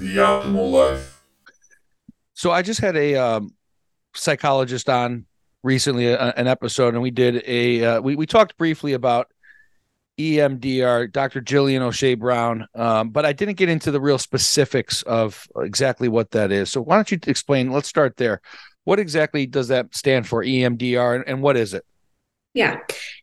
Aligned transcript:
the 0.00 0.16
optimal 0.16 0.70
life. 0.72 1.22
So 2.34 2.50
I 2.50 2.62
just 2.62 2.80
had 2.80 2.96
a 2.96 3.16
um, 3.16 3.54
psychologist 4.14 4.88
on 4.88 5.26
recently, 5.62 6.06
a, 6.06 6.18
an 6.18 6.46
episode, 6.46 6.94
and 6.94 7.02
we 7.02 7.10
did 7.10 7.42
a 7.46 7.84
uh, 7.84 8.00
we 8.00 8.16
we 8.16 8.26
talked 8.26 8.56
briefly 8.56 8.94
about 8.94 9.28
EMDR, 10.18 11.12
Dr. 11.12 11.40
Gillian 11.40 11.82
O'Shea 11.82 12.14
Brown, 12.14 12.66
um, 12.74 13.10
but 13.10 13.24
I 13.24 13.32
didn't 13.32 13.56
get 13.56 13.68
into 13.68 13.90
the 13.90 14.00
real 14.00 14.18
specifics 14.18 15.02
of 15.02 15.46
exactly 15.56 16.08
what 16.08 16.30
that 16.32 16.50
is. 16.50 16.70
So 16.70 16.80
why 16.80 16.96
don't 16.96 17.10
you 17.10 17.18
explain? 17.26 17.70
Let's 17.70 17.88
start 17.88 18.16
there. 18.16 18.40
What 18.84 18.98
exactly 18.98 19.46
does 19.46 19.68
that 19.68 19.94
stand 19.94 20.26
for, 20.26 20.42
EMDR, 20.42 21.16
and, 21.16 21.28
and 21.28 21.42
what 21.42 21.56
is 21.56 21.74
it? 21.74 21.84
Yeah. 22.54 22.80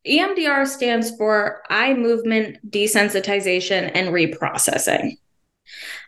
EMDR 0.07 0.65
stands 0.65 1.15
for 1.17 1.61
eye 1.69 1.93
movement 1.93 2.57
desensitization 2.69 3.91
and 3.93 4.09
reprocessing. 4.09 5.17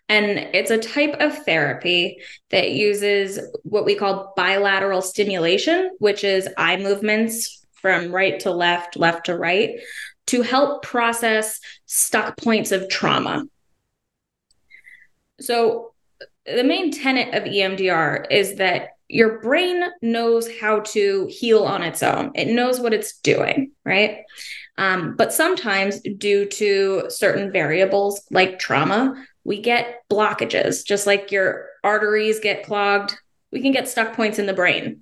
And 0.10 0.39
it's 0.55 0.71
a 0.71 0.78
type 0.80 1.16
of 1.20 1.46
therapy 1.46 2.17
that 2.50 2.72
uses 2.72 3.40
what 3.63 3.86
we 3.86 3.95
call 3.95 4.34
bilateral 4.36 5.04
stimulation, 5.04 5.91
which 6.00 6.23
is 6.23 6.50
eye 6.58 6.77
movements 6.77 7.66
from 7.73 8.12
right 8.12 8.40
to 8.41 8.52
left, 8.52 8.98
left 8.98 9.27
to 9.27 9.38
right, 9.38 9.80
to 10.27 10.41
help 10.41 10.84
process 10.84 11.59
stuck 11.86 12.38
points 12.38 12.72
of 12.72 12.90
trauma. 12.90 13.45
So, 15.40 15.94
the 16.45 16.64
main 16.64 16.91
tenet 16.91 17.36
of 17.36 17.44
EMDR 17.44 18.26
is 18.31 18.55
that 18.55 18.89
your 19.08 19.39
brain 19.41 19.84
knows 20.02 20.48
how 20.59 20.80
to 20.80 21.28
heal 21.30 21.64
on 21.64 21.84
its 21.84 22.02
own. 22.02 22.31
It 22.36 22.48
knows 22.48 22.80
what 22.80 22.94
it's 22.94 23.17
doing, 23.20 23.72
right? 23.86 24.23
Um, 24.78 25.16
but 25.16 25.34
sometimes, 25.34 26.00
due 26.02 26.45
to 26.45 27.05
certain 27.09 27.52
variables 27.52 28.26
like 28.31 28.59
trauma, 28.59 29.26
we 29.49 29.59
get 29.59 30.03
blockages, 30.12 30.85
just 30.85 31.08
like 31.08 31.31
your 31.31 31.66
arteries 31.84 32.39
get 32.39 32.63
clogged. 32.63 33.17
We 33.52 33.63
can 33.63 33.72
get 33.72 33.89
stuck 33.89 34.14
points 34.14 34.38
in 34.38 34.45
the 34.45 34.53
brain. 34.53 35.02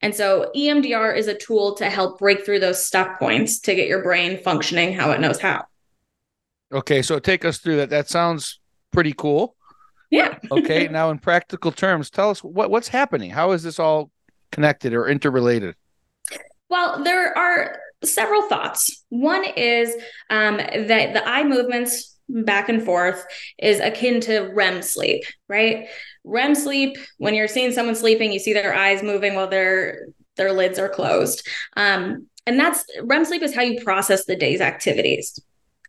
And 0.00 0.14
so, 0.14 0.50
EMDR 0.56 1.14
is 1.14 1.28
a 1.28 1.34
tool 1.34 1.74
to 1.74 1.90
help 1.90 2.18
break 2.18 2.44
through 2.44 2.60
those 2.60 2.82
stuck 2.82 3.18
points 3.18 3.60
to 3.60 3.74
get 3.74 3.86
your 3.86 4.02
brain 4.02 4.42
functioning 4.42 4.94
how 4.94 5.10
it 5.10 5.20
knows 5.20 5.38
how. 5.38 5.66
Okay, 6.72 7.02
so 7.02 7.18
take 7.18 7.44
us 7.44 7.58
through 7.58 7.76
that. 7.76 7.90
That 7.90 8.08
sounds 8.08 8.60
pretty 8.92 9.12
cool. 9.12 9.54
Yeah. 10.10 10.38
okay. 10.50 10.88
Now, 10.88 11.10
in 11.10 11.18
practical 11.18 11.70
terms, 11.70 12.08
tell 12.08 12.30
us 12.30 12.42
what, 12.42 12.70
what's 12.70 12.88
happening. 12.88 13.30
How 13.30 13.52
is 13.52 13.62
this 13.62 13.78
all 13.78 14.10
connected 14.52 14.94
or 14.94 15.06
interrelated? 15.06 15.74
Well, 16.70 17.04
there 17.04 17.36
are 17.36 17.78
several 18.02 18.42
thoughts. 18.48 19.04
One 19.10 19.44
is 19.44 19.94
um, 20.30 20.56
that 20.56 21.12
the 21.12 21.28
eye 21.28 21.44
movements 21.44 22.15
back 22.28 22.68
and 22.68 22.82
forth 22.82 23.24
is 23.58 23.80
akin 23.80 24.20
to 24.22 24.50
REM 24.52 24.82
sleep, 24.82 25.24
right? 25.48 25.86
REM 26.24 26.54
sleep, 26.54 26.98
when 27.18 27.34
you're 27.34 27.48
seeing 27.48 27.72
someone 27.72 27.94
sleeping, 27.94 28.32
you 28.32 28.38
see 28.38 28.52
their 28.52 28.74
eyes 28.74 29.02
moving 29.02 29.34
while 29.34 29.48
their 29.48 30.06
their 30.36 30.52
lids 30.52 30.78
are 30.78 30.88
closed. 30.88 31.46
Um, 31.76 32.26
and 32.46 32.58
that's 32.58 32.84
REM 33.02 33.24
sleep 33.24 33.42
is 33.42 33.54
how 33.54 33.62
you 33.62 33.82
process 33.82 34.24
the 34.24 34.36
day's 34.36 34.60
activities. 34.60 35.40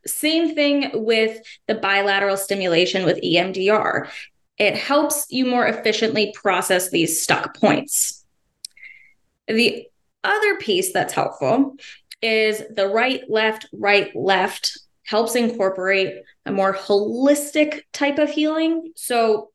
Same 0.05 0.55
thing 0.55 0.89
with 0.93 1.41
the 1.67 1.75
bilateral 1.75 2.37
stimulation 2.37 3.05
with 3.05 3.21
EMDR. 3.21 4.09
It 4.57 4.75
helps 4.75 5.27
you 5.29 5.45
more 5.45 5.67
efficiently 5.67 6.33
process 6.33 6.89
these 6.89 7.21
stuck 7.21 7.57
points. 7.57 8.25
The 9.47 9.87
other 10.23 10.57
piece 10.57 10.93
that's 10.93 11.13
helpful 11.13 11.75
is 12.21 12.63
the 12.73 12.87
right, 12.87 13.21
left, 13.29 13.67
right, 13.71 14.15
left 14.15 14.79
helps 15.07 15.35
incorporate 15.35 16.13
a 16.45 16.51
more 16.51 16.73
holistic 16.73 17.81
type 17.93 18.19
of 18.19 18.29
healing. 18.29 18.91
So, 18.95 19.51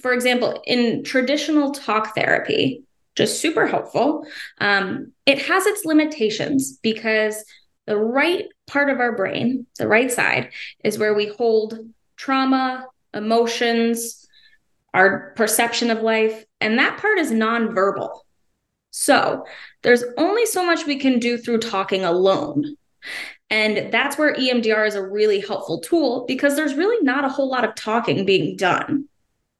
for 0.00 0.14
example, 0.14 0.62
in 0.66 1.04
traditional 1.04 1.72
talk 1.72 2.14
therapy, 2.14 2.82
just 3.14 3.40
super 3.40 3.66
helpful, 3.66 4.26
um, 4.62 5.12
it 5.26 5.42
has 5.42 5.66
its 5.66 5.84
limitations 5.84 6.78
because 6.78 7.44
the 7.86 7.98
right 7.98 8.46
part 8.66 8.88
of 8.88 8.98
our 8.98 9.14
brain, 9.14 9.66
the 9.78 9.86
right 9.86 10.10
side, 10.10 10.50
is 10.82 10.98
where 10.98 11.12
we 11.12 11.26
hold 11.26 11.78
trauma, 12.16 12.86
emotions, 13.12 14.26
our 14.94 15.34
perception 15.36 15.90
of 15.90 16.00
life, 16.00 16.46
and 16.62 16.78
that 16.78 16.98
part 16.98 17.18
is 17.18 17.30
nonverbal. 17.30 18.20
So 18.90 19.44
there's 19.82 20.04
only 20.16 20.46
so 20.46 20.64
much 20.64 20.86
we 20.86 20.98
can 20.98 21.18
do 21.18 21.36
through 21.36 21.58
talking 21.58 22.04
alone. 22.04 22.76
And 23.52 23.92
that's 23.92 24.16
where 24.16 24.34
EMDR 24.34 24.88
is 24.88 24.94
a 24.94 25.06
really 25.06 25.38
helpful 25.38 25.78
tool 25.78 26.24
because 26.26 26.56
there's 26.56 26.72
really 26.72 26.96
not 27.04 27.26
a 27.26 27.28
whole 27.28 27.50
lot 27.50 27.66
of 27.66 27.74
talking 27.74 28.24
being 28.24 28.56
done 28.56 29.04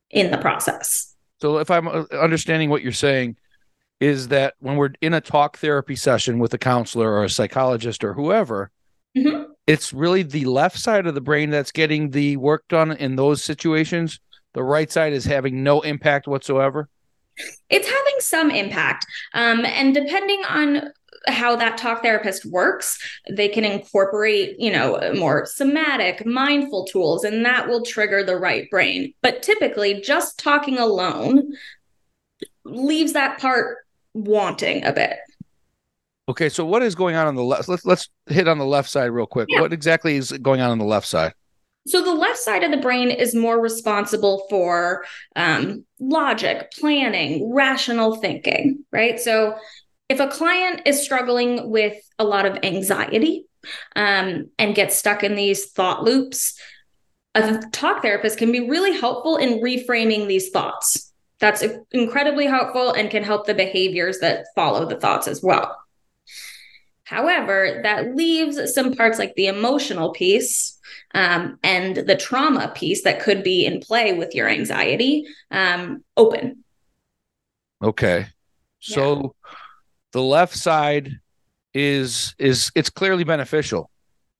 in 0.08 0.30
the 0.30 0.38
process. 0.38 1.14
So, 1.42 1.58
if 1.58 1.70
I'm 1.70 1.86
uh, 1.86 2.04
understanding 2.10 2.70
what 2.70 2.82
you're 2.82 2.92
saying, 2.92 3.36
is 4.00 4.28
that 4.28 4.54
when 4.60 4.76
we're 4.76 4.94
in 5.02 5.12
a 5.12 5.20
talk 5.20 5.58
therapy 5.58 5.94
session 5.94 6.38
with 6.38 6.54
a 6.54 6.58
counselor 6.58 7.12
or 7.12 7.24
a 7.24 7.28
psychologist 7.28 8.02
or 8.02 8.14
whoever, 8.14 8.70
mm-hmm. 9.14 9.52
it's 9.66 9.92
really 9.92 10.22
the 10.22 10.46
left 10.46 10.78
side 10.78 11.06
of 11.06 11.14
the 11.14 11.20
brain 11.20 11.50
that's 11.50 11.70
getting 11.70 12.10
the 12.10 12.38
work 12.38 12.64
done 12.68 12.92
in 12.92 13.16
those 13.16 13.44
situations. 13.44 14.20
The 14.54 14.62
right 14.62 14.90
side 14.90 15.12
is 15.12 15.26
having 15.26 15.62
no 15.62 15.82
impact 15.82 16.26
whatsoever. 16.26 16.88
It's 17.68 17.86
having 17.86 18.20
some 18.20 18.50
impact. 18.50 19.04
Um, 19.34 19.66
and 19.66 19.94
depending 19.94 20.42
on 20.48 20.92
how 21.26 21.56
that 21.56 21.78
talk 21.78 22.02
therapist 22.02 22.44
works. 22.44 22.98
They 23.30 23.48
can 23.48 23.64
incorporate 23.64 24.56
you 24.58 24.72
know 24.72 25.12
more 25.14 25.46
somatic 25.46 26.24
mindful 26.26 26.86
tools 26.86 27.24
and 27.24 27.44
that 27.44 27.68
will 27.68 27.84
trigger 27.84 28.24
the 28.24 28.36
right 28.36 28.68
brain. 28.70 29.14
But 29.22 29.42
typically 29.42 30.00
just 30.00 30.38
talking 30.38 30.78
alone 30.78 31.52
leaves 32.64 33.12
that 33.12 33.40
part 33.40 33.78
wanting 34.14 34.84
a 34.84 34.92
bit. 34.92 35.18
Okay 36.28 36.48
so 36.48 36.64
what 36.64 36.82
is 36.82 36.94
going 36.94 37.16
on 37.16 37.26
on 37.26 37.34
the 37.34 37.44
left 37.44 37.68
let's 37.68 37.84
let's 37.84 38.08
hit 38.26 38.48
on 38.48 38.58
the 38.58 38.66
left 38.66 38.88
side 38.88 39.06
real 39.06 39.26
quick. 39.26 39.48
Yeah. 39.50 39.60
what 39.60 39.72
exactly 39.72 40.16
is 40.16 40.32
going 40.32 40.60
on 40.60 40.70
on 40.70 40.78
the 40.78 40.84
left 40.84 41.06
side? 41.06 41.34
So 41.86 42.02
the 42.02 42.14
left 42.14 42.38
side 42.38 42.62
of 42.62 42.70
the 42.70 42.76
brain 42.76 43.10
is 43.10 43.34
more 43.34 43.60
responsible 43.60 44.46
for 44.48 45.04
um, 45.34 45.84
logic, 45.98 46.70
planning, 46.78 47.52
rational 47.52 48.16
thinking, 48.16 48.84
right? 48.92 49.18
So 49.18 49.56
if 50.12 50.20
a 50.20 50.28
client 50.28 50.82
is 50.84 51.02
struggling 51.02 51.70
with 51.70 51.96
a 52.18 52.24
lot 52.24 52.44
of 52.44 52.58
anxiety 52.62 53.46
um, 53.96 54.50
and 54.58 54.74
gets 54.74 54.94
stuck 54.94 55.24
in 55.24 55.34
these 55.34 55.70
thought 55.72 56.04
loops, 56.04 56.60
a 57.34 57.62
talk 57.72 58.02
therapist 58.02 58.36
can 58.36 58.52
be 58.52 58.68
really 58.68 58.92
helpful 58.92 59.38
in 59.38 59.62
reframing 59.62 60.28
these 60.28 60.50
thoughts. 60.50 61.10
That's 61.40 61.64
incredibly 61.92 62.46
helpful 62.46 62.92
and 62.92 63.10
can 63.10 63.24
help 63.24 63.46
the 63.46 63.54
behaviors 63.54 64.18
that 64.18 64.48
follow 64.54 64.84
the 64.84 65.00
thoughts 65.00 65.26
as 65.26 65.42
well. 65.42 65.78
However, 67.04 67.80
that 67.82 68.14
leaves 68.14 68.74
some 68.74 68.94
parts 68.94 69.18
like 69.18 69.34
the 69.34 69.46
emotional 69.46 70.12
piece 70.12 70.78
um, 71.14 71.58
and 71.62 71.96
the 71.96 72.16
trauma 72.16 72.70
piece 72.74 73.02
that 73.04 73.22
could 73.22 73.42
be 73.42 73.64
in 73.64 73.80
play 73.80 74.12
with 74.12 74.34
your 74.34 74.48
anxiety 74.48 75.24
um, 75.50 76.04
open. 76.18 76.64
Okay. 77.82 78.26
So 78.80 79.34
yeah. 79.46 79.56
The 80.12 80.22
left 80.22 80.56
side 80.56 81.20
is 81.74 82.34
is 82.38 82.70
it's 82.74 82.90
clearly 82.90 83.24
beneficial. 83.24 83.90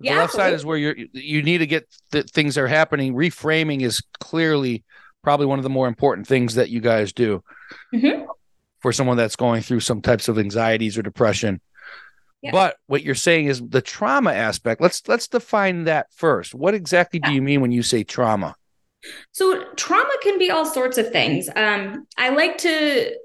The 0.00 0.08
yeah, 0.08 0.18
left 0.18 0.32
side 0.32 0.52
is 0.52 0.64
where 0.64 0.76
you're 0.76 0.96
you 1.12 1.42
need 1.42 1.58
to 1.58 1.66
get 1.66 1.86
the 2.10 2.22
things 2.22 2.54
that 2.54 2.62
are 2.62 2.68
happening. 2.68 3.14
Reframing 3.14 3.82
is 3.82 4.02
clearly 4.20 4.84
probably 5.22 5.46
one 5.46 5.58
of 5.58 5.62
the 5.62 5.70
more 5.70 5.86
important 5.86 6.26
things 6.26 6.56
that 6.56 6.70
you 6.70 6.80
guys 6.80 7.12
do 7.12 7.42
mm-hmm. 7.94 8.24
for 8.80 8.92
someone 8.92 9.16
that's 9.16 9.36
going 9.36 9.62
through 9.62 9.80
some 9.80 10.02
types 10.02 10.28
of 10.28 10.38
anxieties 10.38 10.98
or 10.98 11.02
depression. 11.02 11.60
Yeah. 12.42 12.50
But 12.50 12.76
what 12.86 13.04
you're 13.04 13.14
saying 13.14 13.46
is 13.46 13.62
the 13.62 13.80
trauma 13.80 14.32
aspect. 14.32 14.80
Let's 14.80 15.06
let's 15.06 15.28
define 15.28 15.84
that 15.84 16.12
first. 16.12 16.54
What 16.54 16.74
exactly 16.74 17.20
do 17.20 17.32
you 17.32 17.40
mean 17.40 17.60
when 17.60 17.72
you 17.72 17.84
say 17.84 18.02
trauma? 18.02 18.56
So 19.30 19.64
trauma 19.76 20.12
can 20.22 20.38
be 20.38 20.50
all 20.50 20.66
sorts 20.66 20.98
of 20.98 21.10
things. 21.10 21.48
Um, 21.54 22.06
I 22.18 22.30
like 22.30 22.58
to 22.58 23.16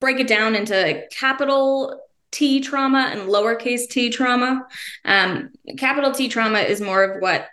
break 0.00 0.20
it 0.20 0.28
down 0.28 0.54
into 0.54 1.04
capital 1.10 2.00
T 2.32 2.60
trauma 2.60 3.10
and 3.12 3.30
lowercase 3.30 3.88
t 3.88 4.10
trauma. 4.10 4.66
Um, 5.04 5.50
capital 5.78 6.12
T 6.12 6.28
trauma 6.28 6.60
is 6.60 6.80
more 6.80 7.02
of 7.02 7.22
what 7.22 7.48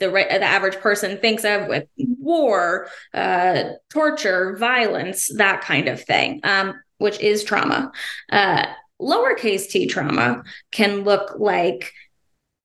the 0.00 0.08
the 0.08 0.42
average 0.42 0.76
person 0.76 1.18
thinks 1.18 1.44
of 1.44 1.68
with 1.68 1.86
war, 1.96 2.88
uh, 3.14 3.64
torture, 3.90 4.56
violence, 4.56 5.30
that 5.36 5.60
kind 5.60 5.88
of 5.88 6.02
thing, 6.02 6.40
um, 6.42 6.74
which 6.98 7.20
is 7.20 7.44
trauma. 7.44 7.92
Uh, 8.32 8.66
lowercase 9.00 9.68
t 9.68 9.86
trauma 9.86 10.42
can 10.72 11.04
look 11.04 11.38
like 11.38 11.92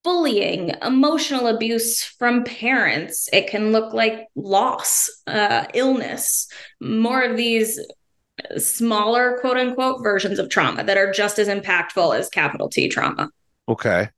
bullying, 0.04 0.72
emotional 0.82 1.48
abuse 1.48 2.04
from 2.04 2.44
parents. 2.44 3.28
It 3.34 3.48
can 3.48 3.72
look 3.72 3.94
like 3.94 4.28
loss, 4.36 5.10
uh, 5.28 5.66
illness, 5.74 6.48
more 6.80 7.22
of 7.22 7.38
these 7.38 7.80
smaller 8.58 9.38
quote 9.40 9.58
unquote 9.58 10.04
versions 10.04 10.40
of 10.40 10.50
trauma 10.50 10.84
that 10.84 10.98
are 10.98 11.12
just 11.12 11.40
as 11.40 11.48
impactful 11.48 12.18
as 12.18 12.30
capital 12.30 12.70
T 12.70 12.88
trauma. 12.88 13.30
Okay. 13.68 14.10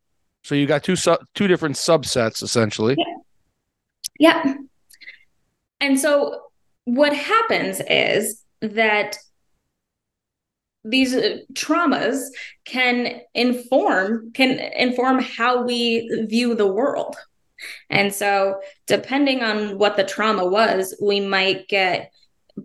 So 0.44 0.56
you 0.56 0.66
got 0.66 0.84
two 0.84 0.96
su- 0.96 1.18
two 1.34 1.48
different 1.48 1.76
subsets 1.76 2.42
essentially. 2.42 2.96
Yeah. 4.20 4.44
yeah. 4.46 4.54
And 5.82 6.00
so 6.00 6.42
what 6.86 7.14
happens 7.14 7.82
is 7.88 8.44
that 8.62 9.18
these 10.84 11.14
uh, 11.14 11.40
traumas 11.54 12.28
can 12.66 13.20
inform 13.34 14.32
can 14.32 14.52
inform 14.52 15.20
how 15.20 15.64
we 15.64 16.08
view 16.30 16.56
the 16.56 16.68
world 16.68 17.16
and 17.90 18.14
so 18.14 18.60
depending 18.86 19.42
on 19.44 19.78
what 19.78 19.98
the 19.98 20.04
trauma 20.04 20.46
was 20.46 20.96
we 21.02 21.20
might 21.20 21.68
get 21.68 22.12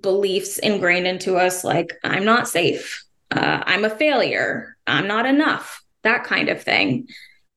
beliefs 0.01 0.59
ingrained 0.59 1.07
into 1.07 1.37
us 1.37 1.65
like 1.65 1.95
i'm 2.05 2.25
not 2.25 2.49
safe 2.49 3.05
uh, 3.31 3.63
i'm 3.67 3.85
a 3.85 3.91
failure 3.91 4.77
i'm 4.87 5.07
not 5.07 5.27
enough 5.27 5.83
that 6.03 6.25
kind 6.25 6.49
of 6.49 6.63
thing 6.63 7.07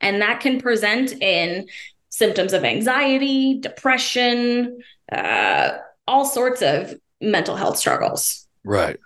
and 0.02 0.22
that 0.22 0.40
can 0.42 0.60
present 0.60 1.14
in 1.22 1.68
symptoms 2.10 2.54
of 2.54 2.64
anxiety 2.64 3.60
depression 3.60 4.78
uh, 5.12 5.78
all 6.08 6.26
sorts 6.26 6.62
of 6.62 6.94
mental 7.22 7.56
health 7.56 7.78
struggles 7.78 8.48
right 8.64 9.00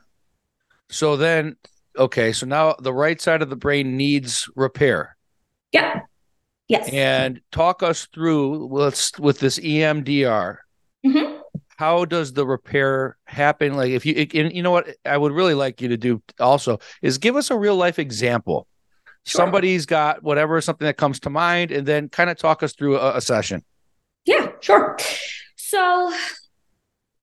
so 0.89 1.15
then, 1.15 1.55
okay, 1.97 2.33
so 2.33 2.45
now 2.45 2.75
the 2.79 2.93
right 2.93 3.19
side 3.21 3.41
of 3.41 3.49
the 3.49 3.55
brain 3.55 3.95
needs 3.95 4.49
repair. 4.55 5.15
Yeah. 5.71 6.01
Yes. 6.67 6.89
And 6.91 7.41
talk 7.51 7.81
us 7.83 8.07
through 8.13 8.67
let's 8.67 9.17
with 9.19 9.39
this 9.39 9.59
EMDR. 9.59 10.57
How 11.79 12.03
does 12.03 12.33
the 12.33 12.45
repair 12.45 13.15
happen? 13.23 13.77
Like, 13.77 13.91
if 13.91 14.05
you, 14.05 14.27
and 14.33 14.53
you 14.53 14.61
know 14.61 14.71
what, 14.71 14.97
I 15.05 15.17
would 15.17 15.31
really 15.31 15.53
like 15.53 15.79
you 15.79 15.87
to 15.87 15.95
do 15.95 16.21
also 16.37 16.79
is 17.01 17.17
give 17.17 17.37
us 17.37 17.51
a 17.51 17.57
real 17.57 17.77
life 17.77 17.99
example. 17.99 18.67
Sure. 19.25 19.39
Somebody's 19.39 19.85
got 19.85 20.21
whatever, 20.21 20.59
something 20.59 20.85
that 20.85 20.97
comes 20.97 21.21
to 21.21 21.29
mind, 21.29 21.71
and 21.71 21.87
then 21.87 22.09
kind 22.09 22.29
of 22.29 22.37
talk 22.37 22.63
us 22.63 22.73
through 22.73 22.97
a, 22.97 23.15
a 23.15 23.21
session. 23.21 23.63
Yeah, 24.25 24.51
sure. 24.59 24.97
So 25.55 26.13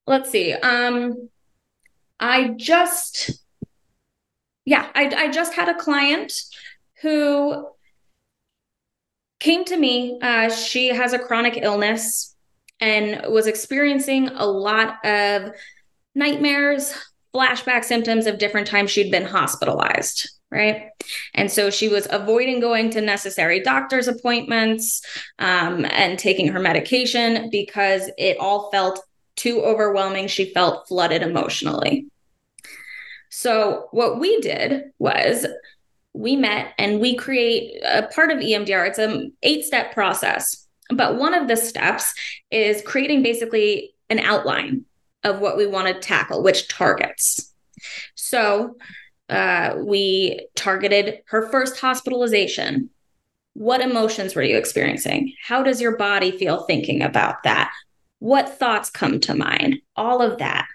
let's 0.06 0.30
see. 0.30 0.54
Um, 0.54 1.28
I 2.18 2.54
just 2.56 3.32
yeah, 4.64 4.88
I, 4.94 5.12
I 5.14 5.30
just 5.30 5.52
had 5.52 5.68
a 5.68 5.74
client 5.74 6.32
who 7.02 7.68
came 9.38 9.66
to 9.66 9.76
me. 9.76 10.18
Uh, 10.22 10.48
she 10.48 10.88
has 10.88 11.12
a 11.12 11.18
chronic 11.18 11.58
illness 11.60 12.35
and 12.80 13.32
was 13.32 13.46
experiencing 13.46 14.28
a 14.28 14.46
lot 14.46 15.04
of 15.04 15.52
nightmares, 16.14 16.94
flashback 17.34 17.84
symptoms 17.84 18.26
of 18.26 18.38
different 18.38 18.66
times 18.66 18.90
she'd 18.90 19.10
been 19.10 19.24
hospitalized. 19.24 20.30
Right. 20.50 20.90
And 21.34 21.50
so 21.50 21.70
she 21.70 21.88
was 21.88 22.06
avoiding 22.08 22.60
going 22.60 22.90
to 22.90 23.00
necessary 23.00 23.60
doctor's 23.60 24.06
appointments 24.06 25.02
um, 25.40 25.84
and 25.86 26.18
taking 26.18 26.48
her 26.48 26.60
medication 26.60 27.50
because 27.50 28.08
it 28.16 28.38
all 28.38 28.70
felt 28.70 29.00
too 29.34 29.62
overwhelming. 29.62 30.28
She 30.28 30.52
felt 30.54 30.86
flooded 30.88 31.22
emotionally. 31.22 32.06
So, 33.28 33.88
what 33.90 34.18
we 34.18 34.40
did 34.40 34.92
was 34.98 35.46
we 36.14 36.36
met 36.36 36.72
and 36.78 37.00
we 37.00 37.16
create 37.16 37.82
a 37.84 38.04
part 38.04 38.30
of 38.30 38.38
EMDR. 38.38 38.88
It's 38.88 38.98
an 38.98 39.32
eight 39.42 39.64
step 39.64 39.92
process. 39.92 40.65
But 40.90 41.16
one 41.16 41.34
of 41.34 41.48
the 41.48 41.56
steps 41.56 42.14
is 42.50 42.82
creating 42.82 43.22
basically 43.22 43.94
an 44.08 44.20
outline 44.20 44.84
of 45.24 45.40
what 45.40 45.56
we 45.56 45.66
want 45.66 45.88
to 45.88 46.00
tackle, 46.00 46.42
which 46.42 46.68
targets. 46.68 47.52
So, 48.14 48.76
uh, 49.28 49.74
we 49.78 50.46
targeted 50.54 51.22
her 51.26 51.48
first 51.50 51.80
hospitalization. 51.80 52.90
What 53.54 53.80
emotions 53.80 54.36
were 54.36 54.42
you 54.42 54.56
experiencing? 54.56 55.32
How 55.42 55.62
does 55.62 55.80
your 55.80 55.96
body 55.96 56.30
feel 56.30 56.62
thinking 56.64 57.02
about 57.02 57.42
that? 57.42 57.72
What 58.20 58.58
thoughts 58.58 58.90
come 58.90 59.18
to 59.20 59.34
mind? 59.34 59.78
All 59.96 60.22
of 60.22 60.38
that. 60.38 60.66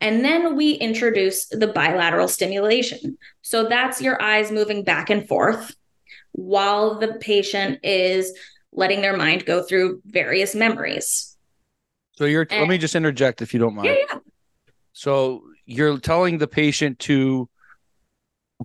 And 0.00 0.24
then 0.24 0.56
we 0.56 0.72
introduce 0.72 1.46
the 1.48 1.66
bilateral 1.66 2.28
stimulation. 2.28 3.18
So 3.42 3.68
that's 3.68 4.00
your 4.00 4.20
eyes 4.20 4.50
moving 4.50 4.84
back 4.84 5.10
and 5.10 5.26
forth 5.26 5.74
while 6.32 6.98
the 6.98 7.14
patient 7.14 7.78
is 7.82 8.36
letting 8.72 9.02
their 9.02 9.16
mind 9.16 9.44
go 9.44 9.62
through 9.62 10.00
various 10.06 10.54
memories. 10.54 11.36
So 12.16 12.24
you're 12.24 12.46
and, 12.50 12.60
let 12.60 12.68
me 12.68 12.78
just 12.78 12.94
interject 12.94 13.42
if 13.42 13.52
you 13.52 13.60
don't 13.60 13.74
mind. 13.74 13.88
Yeah, 13.88 13.96
yeah. 14.10 14.18
So 14.92 15.42
you're 15.64 15.98
telling 15.98 16.38
the 16.38 16.48
patient 16.48 16.98
to 17.00 17.48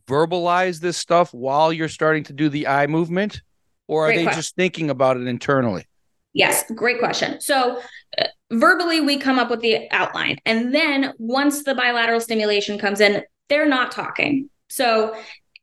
verbalize 0.07 0.79
this 0.79 0.97
stuff 0.97 1.33
while 1.33 1.73
you're 1.73 1.89
starting 1.89 2.23
to 2.25 2.33
do 2.33 2.49
the 2.49 2.67
eye 2.67 2.87
movement 2.87 3.41
or 3.87 4.05
are 4.05 4.07
great 4.07 4.17
they 4.17 4.23
question. 4.23 4.39
just 4.39 4.55
thinking 4.55 4.89
about 4.89 5.17
it 5.17 5.27
internally? 5.27 5.85
Yes, 6.33 6.69
great 6.75 6.99
question. 6.99 7.41
So 7.41 7.81
uh, 8.19 8.25
verbally 8.51 9.01
we 9.01 9.17
come 9.17 9.39
up 9.39 9.49
with 9.49 9.61
the 9.61 9.89
outline 9.91 10.37
and 10.45 10.73
then 10.73 11.13
once 11.17 11.63
the 11.63 11.75
bilateral 11.75 12.19
stimulation 12.19 12.79
comes 12.79 13.01
in 13.01 13.23
they're 13.49 13.67
not 13.67 13.91
talking 13.91 14.49
so 14.69 15.15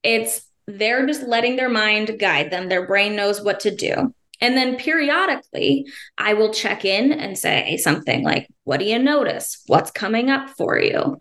it's 0.02 0.50
they're 0.66 1.06
just 1.06 1.22
letting 1.26 1.56
their 1.56 1.70
mind 1.70 2.18
guide 2.18 2.50
them 2.50 2.68
their 2.68 2.86
brain 2.86 3.16
knows 3.16 3.40
what 3.40 3.60
to 3.60 3.74
do 3.74 4.14
and 4.44 4.56
then 4.56 4.76
periodically 4.76 5.86
i 6.18 6.34
will 6.34 6.52
check 6.52 6.84
in 6.84 7.12
and 7.12 7.38
say 7.38 7.76
something 7.76 8.22
like 8.22 8.48
what 8.64 8.78
do 8.78 8.86
you 8.86 8.98
notice 8.98 9.62
what's 9.66 9.90
coming 9.90 10.30
up 10.30 10.50
for 10.50 10.78
you 10.78 11.18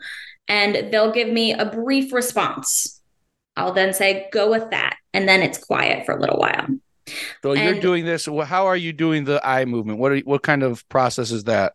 and 0.47 0.91
they'll 0.91 1.11
give 1.11 1.29
me 1.29 1.53
a 1.53 1.65
brief 1.65 2.11
response 2.13 3.01
i'll 3.55 3.73
then 3.73 3.93
say 3.93 4.27
go 4.31 4.49
with 4.49 4.69
that 4.71 4.97
and 5.13 5.27
then 5.27 5.41
it's 5.41 5.63
quiet 5.63 6.05
for 6.05 6.15
a 6.15 6.19
little 6.19 6.37
while 6.37 6.67
so 7.41 7.53
and 7.53 7.63
you're 7.63 7.81
doing 7.81 8.05
this. 8.05 8.27
Well, 8.27 8.45
How 8.45 8.67
are 8.67 8.77
you 8.77 8.93
doing 8.93 9.25
the 9.25 9.45
eye 9.45 9.65
movement? 9.65 9.99
What 9.99 10.11
are, 10.11 10.19
what 10.19 10.43
kind 10.43 10.63
of 10.63 10.87
process 10.89 11.31
is 11.31 11.45
that? 11.45 11.73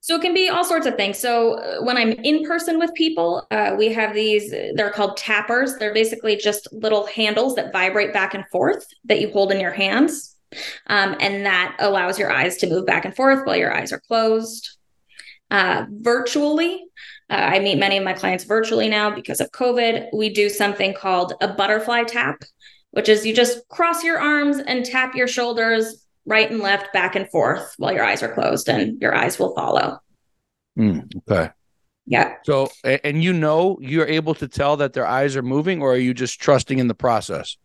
So 0.00 0.14
it 0.14 0.22
can 0.22 0.32
be 0.32 0.48
all 0.48 0.64
sorts 0.64 0.86
of 0.86 0.94
things. 0.94 1.18
So 1.18 1.54
uh, 1.54 1.82
when 1.82 1.96
I'm 1.96 2.12
in 2.12 2.44
person 2.44 2.78
with 2.78 2.94
people, 2.94 3.46
uh, 3.50 3.74
we 3.76 3.92
have 3.92 4.14
these. 4.14 4.50
They're 4.50 4.90
called 4.90 5.16
tappers. 5.16 5.76
They're 5.76 5.92
basically 5.92 6.36
just 6.36 6.72
little 6.72 7.06
handles 7.06 7.56
that 7.56 7.72
vibrate 7.72 8.12
back 8.12 8.34
and 8.34 8.46
forth 8.48 8.86
that 9.06 9.20
you 9.20 9.30
hold 9.30 9.50
in 9.50 9.60
your 9.60 9.72
hands, 9.72 10.36
um, 10.86 11.16
and 11.20 11.46
that 11.46 11.76
allows 11.78 12.18
your 12.18 12.30
eyes 12.30 12.56
to 12.58 12.68
move 12.68 12.86
back 12.86 13.04
and 13.04 13.14
forth 13.14 13.46
while 13.46 13.56
your 13.56 13.74
eyes 13.74 13.92
are 13.92 14.00
closed. 14.00 14.76
Uh, 15.50 15.86
virtually, 15.90 16.84
uh, 17.30 17.34
I 17.34 17.58
meet 17.58 17.78
many 17.78 17.96
of 17.96 18.04
my 18.04 18.12
clients 18.12 18.44
virtually 18.44 18.88
now 18.88 19.10
because 19.10 19.40
of 19.40 19.50
COVID. 19.50 20.08
We 20.12 20.30
do 20.30 20.48
something 20.48 20.94
called 20.94 21.34
a 21.40 21.48
butterfly 21.48 22.04
tap, 22.04 22.42
which 22.90 23.08
is 23.08 23.26
you 23.26 23.34
just 23.34 23.66
cross 23.68 24.04
your 24.04 24.18
arms 24.18 24.58
and 24.58 24.84
tap 24.84 25.14
your 25.14 25.28
shoulders 25.28 26.06
right 26.26 26.50
and 26.50 26.60
left, 26.60 26.92
back 26.92 27.16
and 27.16 27.28
forth 27.30 27.74
while 27.78 27.92
your 27.92 28.04
eyes 28.04 28.22
are 28.22 28.32
closed, 28.32 28.68
and 28.68 29.00
your 29.00 29.14
eyes 29.14 29.38
will 29.38 29.54
follow. 29.54 29.98
Mm, 30.78 31.10
okay. 31.28 31.50
Yeah. 32.06 32.34
So, 32.44 32.70
and 32.84 33.22
you 33.22 33.32
know, 33.32 33.78
you're 33.80 34.06
able 34.06 34.34
to 34.36 34.48
tell 34.48 34.76
that 34.78 34.92
their 34.92 35.06
eyes 35.06 35.36
are 35.36 35.42
moving, 35.42 35.82
or 35.82 35.92
are 35.92 35.98
you 35.98 36.14
just 36.14 36.40
trusting 36.40 36.78
in 36.78 36.88
the 36.88 36.94
process? 36.94 37.56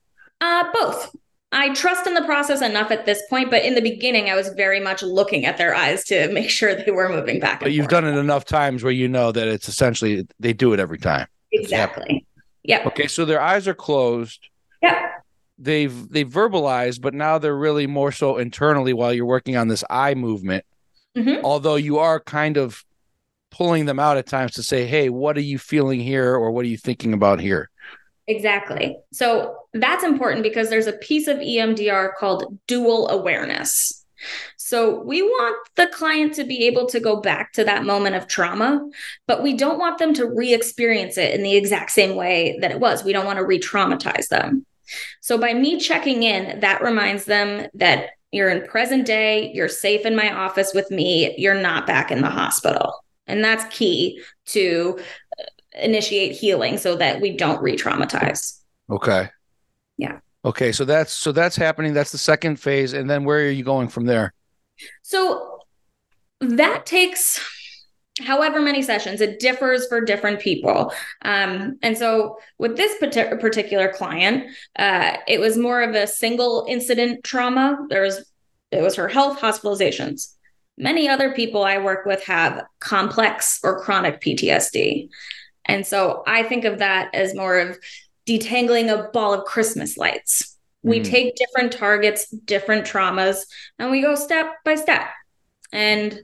Uh, 0.41 0.65
both. 0.73 1.15
I 1.53 1.73
trust 1.73 2.07
in 2.07 2.13
the 2.13 2.23
process 2.23 2.61
enough 2.61 2.91
at 2.91 3.05
this 3.05 3.21
point, 3.29 3.51
but 3.51 3.63
in 3.63 3.75
the 3.75 3.81
beginning, 3.81 4.29
I 4.29 4.35
was 4.35 4.49
very 4.49 4.79
much 4.79 5.03
looking 5.03 5.45
at 5.45 5.57
their 5.57 5.75
eyes 5.75 6.03
to 6.05 6.27
make 6.33 6.49
sure 6.49 6.75
they 6.75 6.91
were 6.91 7.09
moving 7.09 7.39
back. 7.39 7.59
But 7.59 7.71
you've 7.71 7.83
forth. 7.85 8.03
done 8.03 8.05
it 8.05 8.17
enough 8.17 8.45
times 8.45 8.83
where 8.83 8.91
you 8.91 9.07
know 9.07 9.31
that 9.31 9.47
it's 9.47 9.67
essentially 9.67 10.27
they 10.39 10.53
do 10.53 10.73
it 10.73 10.79
every 10.79 10.97
time. 10.97 11.27
Exactly. 11.51 12.25
Yeah. 12.63 12.83
Okay, 12.87 13.07
so 13.07 13.25
their 13.25 13.41
eyes 13.41 13.67
are 13.67 13.73
closed. 13.73 14.49
Yeah. 14.81 15.09
They've 15.57 16.09
they've 16.09 16.27
verbalized, 16.27 17.01
but 17.01 17.13
now 17.13 17.37
they're 17.37 17.55
really 17.55 17.87
more 17.87 18.11
so 18.11 18.37
internally 18.37 18.93
while 18.93 19.13
you're 19.13 19.25
working 19.25 19.55
on 19.55 19.67
this 19.67 19.83
eye 19.89 20.15
movement. 20.15 20.65
Mm-hmm. 21.15 21.45
Although 21.45 21.75
you 21.75 21.99
are 21.99 22.19
kind 22.19 22.57
of 22.57 22.83
pulling 23.51 23.85
them 23.85 23.99
out 23.99 24.17
at 24.17 24.25
times 24.25 24.53
to 24.53 24.63
say, 24.63 24.85
"Hey, 24.85 25.09
what 25.09 25.37
are 25.37 25.41
you 25.41 25.59
feeling 25.59 25.99
here, 25.99 26.33
or 26.33 26.51
what 26.51 26.65
are 26.65 26.69
you 26.69 26.77
thinking 26.77 27.13
about 27.13 27.39
here?" 27.39 27.69
Exactly. 28.27 28.97
So 29.11 29.55
that's 29.73 30.03
important 30.03 30.43
because 30.43 30.69
there's 30.69 30.87
a 30.87 30.93
piece 30.93 31.27
of 31.27 31.37
EMDR 31.37 32.15
called 32.17 32.57
dual 32.67 33.09
awareness. 33.09 34.05
So 34.55 35.01
we 35.01 35.21
want 35.21 35.57
the 35.75 35.87
client 35.87 36.33
to 36.35 36.45
be 36.45 36.65
able 36.65 36.85
to 36.87 36.99
go 37.01 37.19
back 37.19 37.51
to 37.53 37.65
that 37.65 37.83
moment 37.83 38.15
of 38.15 38.27
trauma, 38.27 38.89
but 39.27 39.43
we 39.43 39.53
don't 39.53 39.79
want 39.79 39.97
them 39.97 40.13
to 40.13 40.25
re 40.25 40.53
experience 40.53 41.17
it 41.17 41.35
in 41.35 41.43
the 41.43 41.57
exact 41.57 41.91
same 41.91 42.15
way 42.15 42.57
that 42.61 42.71
it 42.71 42.79
was. 42.79 43.03
We 43.03 43.11
don't 43.11 43.25
want 43.25 43.39
to 43.39 43.45
re 43.45 43.59
traumatize 43.59 44.29
them. 44.29 44.65
So 45.21 45.37
by 45.37 45.53
me 45.53 45.77
checking 45.77 46.23
in, 46.23 46.61
that 46.61 46.81
reminds 46.81 47.25
them 47.25 47.67
that 47.73 48.11
you're 48.31 48.49
in 48.49 48.65
present 48.65 49.05
day, 49.05 49.51
you're 49.53 49.67
safe 49.67 50.05
in 50.05 50.15
my 50.15 50.33
office 50.33 50.73
with 50.73 50.89
me, 50.89 51.35
you're 51.37 51.61
not 51.61 51.85
back 51.85 52.11
in 52.11 52.21
the 52.21 52.29
hospital. 52.29 53.03
And 53.27 53.43
that's 53.43 53.63
key 53.75 54.21
to 54.47 54.99
initiate 55.75 56.33
healing 56.33 56.77
so 56.77 56.95
that 56.95 57.21
we 57.21 57.35
don't 57.35 57.61
re 57.61 57.75
traumatize. 57.77 58.59
Okay. 58.89 59.29
Yeah. 59.97 60.19
Okay, 60.45 60.71
so 60.71 60.83
that's 60.83 61.13
so 61.13 61.31
that's 61.31 61.55
happening. 61.55 61.93
That's 61.93 62.11
the 62.11 62.17
second 62.17 62.57
phase, 62.57 62.93
and 62.93 63.09
then 63.09 63.23
where 63.23 63.39
are 63.39 63.49
you 63.49 63.63
going 63.63 63.87
from 63.87 64.05
there? 64.05 64.33
So 65.01 65.59
that 66.41 66.85
takes 66.85 67.39
however 68.21 68.61
many 68.61 68.81
sessions. 68.81 69.21
It 69.21 69.39
differs 69.39 69.87
for 69.87 70.01
different 70.01 70.39
people. 70.39 70.93
Um, 71.23 71.79
and 71.81 71.97
so 71.97 72.37
with 72.57 72.77
this 72.77 72.95
particular 72.99 73.91
client, 73.91 74.51
uh, 74.77 75.17
it 75.27 75.39
was 75.39 75.57
more 75.57 75.81
of 75.81 75.95
a 75.95 76.05
single 76.07 76.65
incident 76.69 77.23
trauma. 77.23 77.87
There 77.89 78.01
was 78.01 78.29
it 78.71 78.81
was 78.81 78.95
her 78.95 79.07
health 79.07 79.39
hospitalizations. 79.39 80.33
many 80.77 81.07
other 81.07 81.31
people 81.31 81.63
I 81.63 81.77
work 81.77 82.05
with 82.05 82.23
have 82.25 82.63
complex 82.79 83.59
or 83.63 83.79
chronic 83.81 84.19
PTSD. 84.19 85.09
And 85.65 85.85
so 85.85 86.23
I 86.27 86.43
think 86.43 86.65
of 86.65 86.79
that 86.79 87.13
as 87.13 87.35
more 87.35 87.57
of 87.59 87.77
detangling 88.27 88.89
a 88.89 89.09
ball 89.11 89.33
of 89.33 89.45
Christmas 89.45 89.97
lights. 89.97 90.57
We 90.81 90.99
mm. 90.99 91.05
take 91.05 91.35
different 91.35 91.71
targets, 91.71 92.29
different 92.29 92.85
traumas, 92.85 93.45
and 93.79 93.89
we 93.89 94.01
go 94.01 94.15
step 94.15 94.55
by 94.65 94.75
step. 94.75 95.07
And 95.71 96.19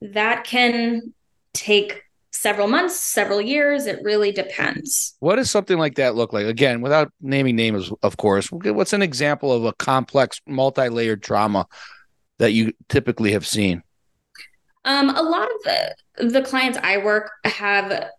that 0.00 0.44
can 0.44 1.12
take 1.52 2.02
several 2.30 2.68
months, 2.68 3.00
several 3.00 3.40
years. 3.40 3.86
It 3.86 4.00
really 4.02 4.30
depends. 4.30 5.16
What 5.20 5.36
does 5.36 5.50
something 5.50 5.78
like 5.78 5.96
that 5.96 6.14
look 6.14 6.32
like? 6.32 6.46
Again, 6.46 6.80
without 6.80 7.12
naming 7.20 7.56
names, 7.56 7.90
of 8.02 8.16
course. 8.16 8.48
What's 8.52 8.92
an 8.92 9.02
example 9.02 9.52
of 9.52 9.64
a 9.64 9.72
complex, 9.74 10.40
multi 10.46 10.88
layered 10.88 11.22
trauma 11.22 11.66
that 12.38 12.52
you 12.52 12.72
typically 12.88 13.32
have 13.32 13.46
seen? 13.46 13.82
Um, 14.84 15.10
a 15.10 15.22
lot 15.22 15.48
of 15.50 15.62
the, 15.64 16.28
the 16.28 16.42
clients 16.42 16.78
I 16.82 16.98
work 16.98 17.32
have 17.44 18.10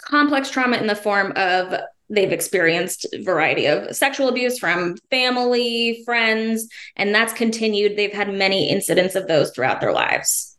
complex 0.00 0.50
trauma 0.50 0.76
in 0.76 0.86
the 0.86 0.94
form 0.94 1.32
of 1.36 1.74
they've 2.10 2.32
experienced 2.32 3.06
a 3.12 3.22
variety 3.22 3.66
of 3.66 3.94
sexual 3.94 4.28
abuse 4.28 4.58
from 4.58 4.96
family, 5.10 6.02
friends, 6.04 6.68
and 6.96 7.14
that's 7.14 7.32
continued. 7.32 7.96
They've 7.96 8.12
had 8.12 8.34
many 8.34 8.68
incidents 8.68 9.14
of 9.14 9.28
those 9.28 9.50
throughout 9.50 9.80
their 9.80 9.92
lives. 9.92 10.56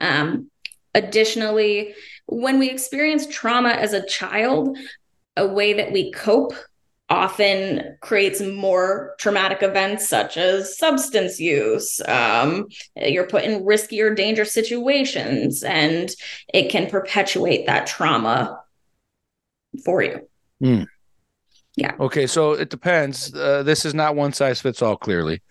Um, 0.00 0.50
additionally, 0.94 1.94
when 2.26 2.58
we 2.58 2.70
experience 2.70 3.26
trauma 3.26 3.70
as 3.70 3.92
a 3.92 4.06
child, 4.06 4.78
a 5.36 5.46
way 5.46 5.74
that 5.74 5.92
we 5.92 6.10
cope 6.12 6.54
often 7.10 7.98
creates 8.00 8.40
more 8.40 9.14
traumatic 9.18 9.62
events 9.62 10.08
such 10.08 10.38
as 10.38 10.78
substance 10.78 11.38
use. 11.38 12.00
Um, 12.08 12.68
you're 12.96 13.26
put 13.26 13.44
in 13.44 13.62
riskier, 13.64 14.16
dangerous 14.16 14.54
situations, 14.54 15.62
and 15.62 16.08
it 16.52 16.70
can 16.70 16.88
perpetuate 16.88 17.66
that 17.66 17.86
trauma 17.86 18.63
for 19.84 20.02
you. 20.02 20.28
Mm. 20.62 20.86
Yeah. 21.76 21.92
Okay. 21.98 22.26
So 22.26 22.52
it 22.52 22.70
depends. 22.70 23.34
Uh, 23.34 23.62
this 23.62 23.84
is 23.84 23.94
not 23.94 24.14
one 24.14 24.32
size 24.32 24.60
fits 24.60 24.80
all, 24.80 24.96
clearly. 24.96 25.42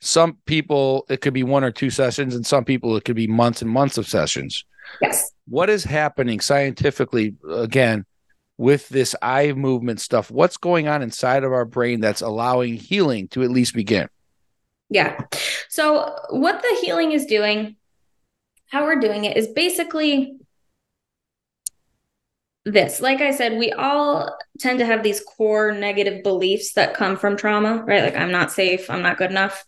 Some 0.00 0.38
people, 0.46 1.04
it 1.08 1.20
could 1.20 1.34
be 1.34 1.42
one 1.42 1.64
or 1.64 1.70
two 1.70 1.90
sessions, 1.90 2.34
and 2.34 2.46
some 2.46 2.64
people, 2.64 2.96
it 2.96 3.04
could 3.04 3.16
be 3.16 3.26
months 3.26 3.60
and 3.60 3.70
months 3.70 3.98
of 3.98 4.08
sessions. 4.08 4.64
Yes. 5.02 5.32
What 5.48 5.68
is 5.68 5.84
happening 5.84 6.40
scientifically, 6.40 7.34
again, 7.50 8.06
with 8.56 8.88
this 8.88 9.14
eye 9.20 9.52
movement 9.52 10.00
stuff? 10.00 10.30
What's 10.30 10.56
going 10.56 10.88
on 10.88 11.02
inside 11.02 11.44
of 11.44 11.52
our 11.52 11.66
brain 11.66 12.00
that's 12.00 12.22
allowing 12.22 12.74
healing 12.74 13.28
to 13.28 13.42
at 13.42 13.50
least 13.50 13.74
begin? 13.74 14.08
Yeah. 14.88 15.20
So, 15.68 16.14
what 16.30 16.62
the 16.62 16.78
healing 16.80 17.12
is 17.12 17.26
doing, 17.26 17.76
how 18.70 18.84
we're 18.84 19.00
doing 19.00 19.24
it 19.24 19.36
is 19.36 19.48
basically 19.48 20.36
this. 22.66 23.00
Like 23.00 23.20
i 23.20 23.30
said 23.30 23.58
we 23.58 23.72
all 23.72 24.36
tend 24.58 24.80
to 24.80 24.86
have 24.86 25.02
these 25.02 25.20
core 25.20 25.72
negative 25.72 26.22
beliefs 26.24 26.72
that 26.72 26.94
come 26.94 27.16
from 27.16 27.36
trauma 27.36 27.84
right? 27.86 28.02
Like 28.02 28.16
i'm 28.16 28.32
not 28.32 28.52
safe 28.52 28.90
i'm 28.90 29.02
not 29.02 29.18
good 29.18 29.30
enough. 29.30 29.64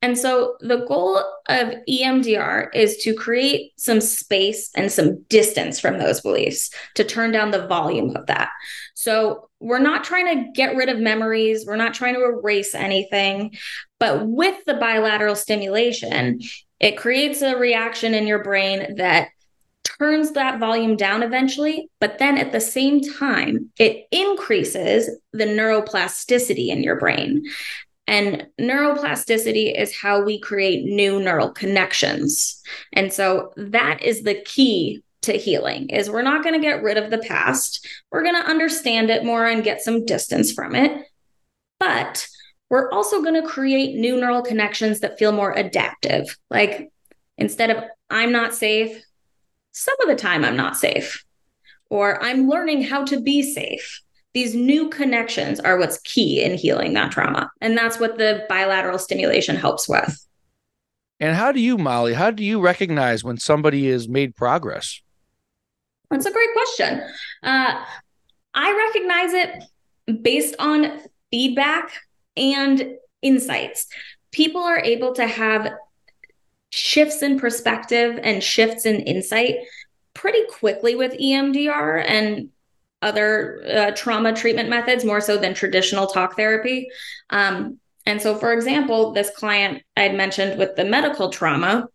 And 0.00 0.16
so 0.16 0.54
the 0.60 0.86
goal 0.86 1.18
of 1.48 1.74
emdr 1.90 2.68
is 2.72 2.98
to 2.98 3.12
create 3.12 3.72
some 3.76 4.00
space 4.00 4.70
and 4.76 4.90
some 4.90 5.22
distance 5.24 5.80
from 5.80 5.98
those 5.98 6.20
beliefs 6.20 6.70
to 6.94 7.02
turn 7.02 7.32
down 7.32 7.50
the 7.50 7.66
volume 7.66 8.14
of 8.14 8.26
that. 8.26 8.50
So 8.94 9.48
we're 9.58 9.80
not 9.80 10.04
trying 10.04 10.26
to 10.26 10.52
get 10.52 10.76
rid 10.76 10.88
of 10.88 10.98
memories 10.98 11.66
we're 11.66 11.74
not 11.74 11.94
trying 11.94 12.14
to 12.14 12.24
erase 12.24 12.74
anything 12.74 13.52
but 13.98 14.26
with 14.28 14.56
the 14.66 14.74
bilateral 14.74 15.34
stimulation 15.34 16.38
it 16.78 16.96
creates 16.96 17.42
a 17.42 17.56
reaction 17.56 18.14
in 18.14 18.28
your 18.28 18.44
brain 18.44 18.94
that 18.96 19.30
turns 19.98 20.32
that 20.32 20.60
volume 20.60 20.96
down 20.96 21.22
eventually, 21.22 21.90
but 22.00 22.18
then 22.18 22.38
at 22.38 22.52
the 22.52 22.60
same 22.60 23.00
time, 23.00 23.70
it 23.78 24.06
increases 24.10 25.10
the 25.32 25.44
neuroplasticity 25.44 26.68
in 26.68 26.82
your 26.82 26.96
brain. 26.96 27.44
And 28.06 28.46
neuroplasticity 28.58 29.78
is 29.78 29.94
how 29.94 30.22
we 30.22 30.40
create 30.40 30.84
new 30.84 31.20
neural 31.20 31.50
connections. 31.50 32.62
And 32.92 33.12
so 33.12 33.52
that 33.56 34.02
is 34.02 34.22
the 34.22 34.40
key 34.46 35.02
to 35.22 35.32
healing 35.32 35.90
is 35.90 36.08
we're 36.08 36.22
not 36.22 36.42
going 36.42 36.54
to 36.54 36.60
get 36.60 36.82
rid 36.82 36.96
of 36.96 37.10
the 37.10 37.18
past. 37.18 37.86
We're 38.10 38.22
going 38.22 38.40
to 38.40 38.48
understand 38.48 39.10
it 39.10 39.24
more 39.24 39.44
and 39.44 39.64
get 39.64 39.82
some 39.82 40.06
distance 40.06 40.52
from 40.52 40.74
it. 40.74 41.06
But 41.80 42.26
we're 42.70 42.90
also 42.90 43.22
going 43.22 43.40
to 43.40 43.46
create 43.46 43.96
new 43.96 44.16
neural 44.16 44.42
connections 44.42 45.00
that 45.00 45.18
feel 45.18 45.32
more 45.32 45.52
adaptive. 45.52 46.36
Like 46.50 46.90
instead 47.36 47.70
of 47.70 47.84
I'm 48.10 48.32
not 48.32 48.54
safe, 48.54 49.02
some 49.72 49.96
of 50.02 50.08
the 50.08 50.16
time 50.16 50.44
I'm 50.44 50.56
not 50.56 50.76
safe, 50.76 51.24
or 51.90 52.22
I'm 52.22 52.48
learning 52.48 52.82
how 52.82 53.04
to 53.06 53.20
be 53.20 53.42
safe. 53.42 54.02
These 54.34 54.54
new 54.54 54.88
connections 54.90 55.58
are 55.60 55.78
what's 55.78 56.00
key 56.00 56.42
in 56.42 56.56
healing 56.56 56.92
that 56.94 57.12
trauma. 57.12 57.50
And 57.60 57.76
that's 57.76 57.98
what 57.98 58.18
the 58.18 58.44
bilateral 58.48 58.98
stimulation 58.98 59.56
helps 59.56 59.88
with. 59.88 60.26
And 61.20 61.34
how 61.34 61.50
do 61.50 61.60
you, 61.60 61.78
Mollie, 61.78 62.14
how 62.14 62.30
do 62.30 62.44
you 62.44 62.60
recognize 62.60 63.24
when 63.24 63.38
somebody 63.38 63.90
has 63.90 64.08
made 64.08 64.36
progress? 64.36 65.00
That's 66.10 66.26
a 66.26 66.32
great 66.32 66.52
question. 66.52 67.02
Uh, 67.42 67.84
I 68.54 68.90
recognize 68.92 69.32
it 69.32 70.22
based 70.22 70.54
on 70.58 71.00
feedback 71.30 71.92
and 72.36 72.94
insights. 73.22 73.86
People 74.30 74.62
are 74.62 74.78
able 74.78 75.12
to 75.14 75.26
have 75.26 75.72
shifts 76.70 77.22
in 77.22 77.38
perspective 77.38 78.18
and 78.22 78.42
shifts 78.42 78.86
in 78.86 79.00
insight 79.00 79.56
pretty 80.14 80.44
quickly 80.58 80.94
with 80.94 81.12
EMDR 81.12 82.04
and 82.06 82.50
other 83.00 83.62
uh, 83.70 83.90
trauma 83.92 84.34
treatment 84.34 84.68
methods 84.68 85.04
more 85.04 85.20
so 85.20 85.36
than 85.36 85.54
traditional 85.54 86.06
talk 86.06 86.36
therapy. 86.36 86.88
Um, 87.30 87.78
and 88.06 88.20
so, 88.20 88.34
for 88.34 88.52
example, 88.52 89.12
this 89.12 89.30
client 89.30 89.82
I 89.96 90.02
had 90.02 90.14
mentioned 90.14 90.58
with 90.58 90.76
the 90.76 90.84
medical 90.84 91.30
trauma, 91.30 91.88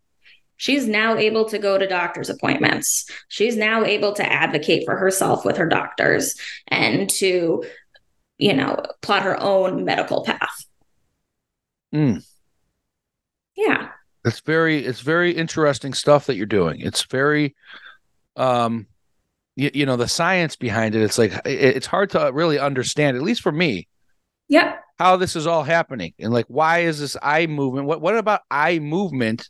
she's 0.57 0.87
now 0.87 1.15
able 1.17 1.45
to 1.49 1.59
go 1.59 1.77
to 1.77 1.87
doctor's 1.87 2.29
appointments. 2.29 3.09
She's 3.27 3.57
now 3.57 3.83
able 3.83 4.13
to 4.13 4.31
advocate 4.31 4.85
for 4.85 4.95
herself 4.95 5.43
with 5.43 5.57
her 5.57 5.67
doctors 5.67 6.35
and 6.67 7.09
to, 7.11 7.63
you 8.37 8.53
know, 8.53 8.81
plot 9.01 9.23
her 9.23 9.41
own 9.41 9.83
medical 9.83 10.23
path. 10.23 10.65
Mm. 11.93 12.25
Yeah. 13.55 13.82
It's 14.25 14.39
very 14.39 14.85
it's 14.85 15.01
very 15.01 15.31
interesting 15.31 15.93
stuff 15.93 16.27
that 16.27 16.35
you're 16.35 16.45
doing. 16.45 16.81
It's 16.81 17.03
very 17.03 17.55
um 18.35 18.87
you, 19.55 19.69
you 19.73 19.85
know 19.85 19.97
the 19.97 20.07
science 20.07 20.55
behind 20.55 20.95
it 20.95 21.01
it's 21.01 21.17
like 21.17 21.33
it, 21.45 21.75
it's 21.75 21.85
hard 21.87 22.09
to 22.11 22.31
really 22.33 22.57
understand 22.57 23.17
at 23.17 23.23
least 23.23 23.41
for 23.41 23.51
me. 23.51 23.87
Yeah 24.47 24.77
how 24.99 25.17
this 25.17 25.35
is 25.35 25.47
all 25.47 25.63
happening 25.63 26.13
and 26.19 26.31
like 26.31 26.45
why 26.47 26.79
is 26.79 26.99
this 26.99 27.17
eye 27.21 27.47
movement 27.47 27.87
what 27.87 28.01
what 28.01 28.15
about 28.15 28.41
eye 28.49 28.79
movement 28.79 29.49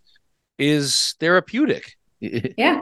is 0.58 1.16
therapeutic? 1.20 1.96
Yeah. 2.58 2.82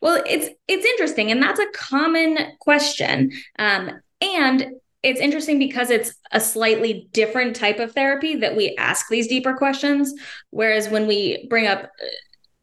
Well 0.00 0.22
it's 0.26 0.48
it's 0.68 0.86
interesting 0.86 1.32
and 1.32 1.42
that's 1.42 1.58
a 1.58 1.66
common 1.74 2.38
question. 2.60 3.32
Um 3.58 3.90
and 4.20 4.66
it's 5.02 5.20
interesting 5.20 5.58
because 5.58 5.90
it's 5.90 6.14
a 6.32 6.40
slightly 6.40 7.08
different 7.12 7.54
type 7.54 7.78
of 7.78 7.92
therapy 7.92 8.36
that 8.36 8.56
we 8.56 8.74
ask 8.76 9.08
these 9.08 9.28
deeper 9.28 9.54
questions. 9.54 10.12
Whereas 10.50 10.88
when 10.88 11.06
we 11.06 11.46
bring 11.48 11.66
up 11.66 11.84
uh, 11.84 12.06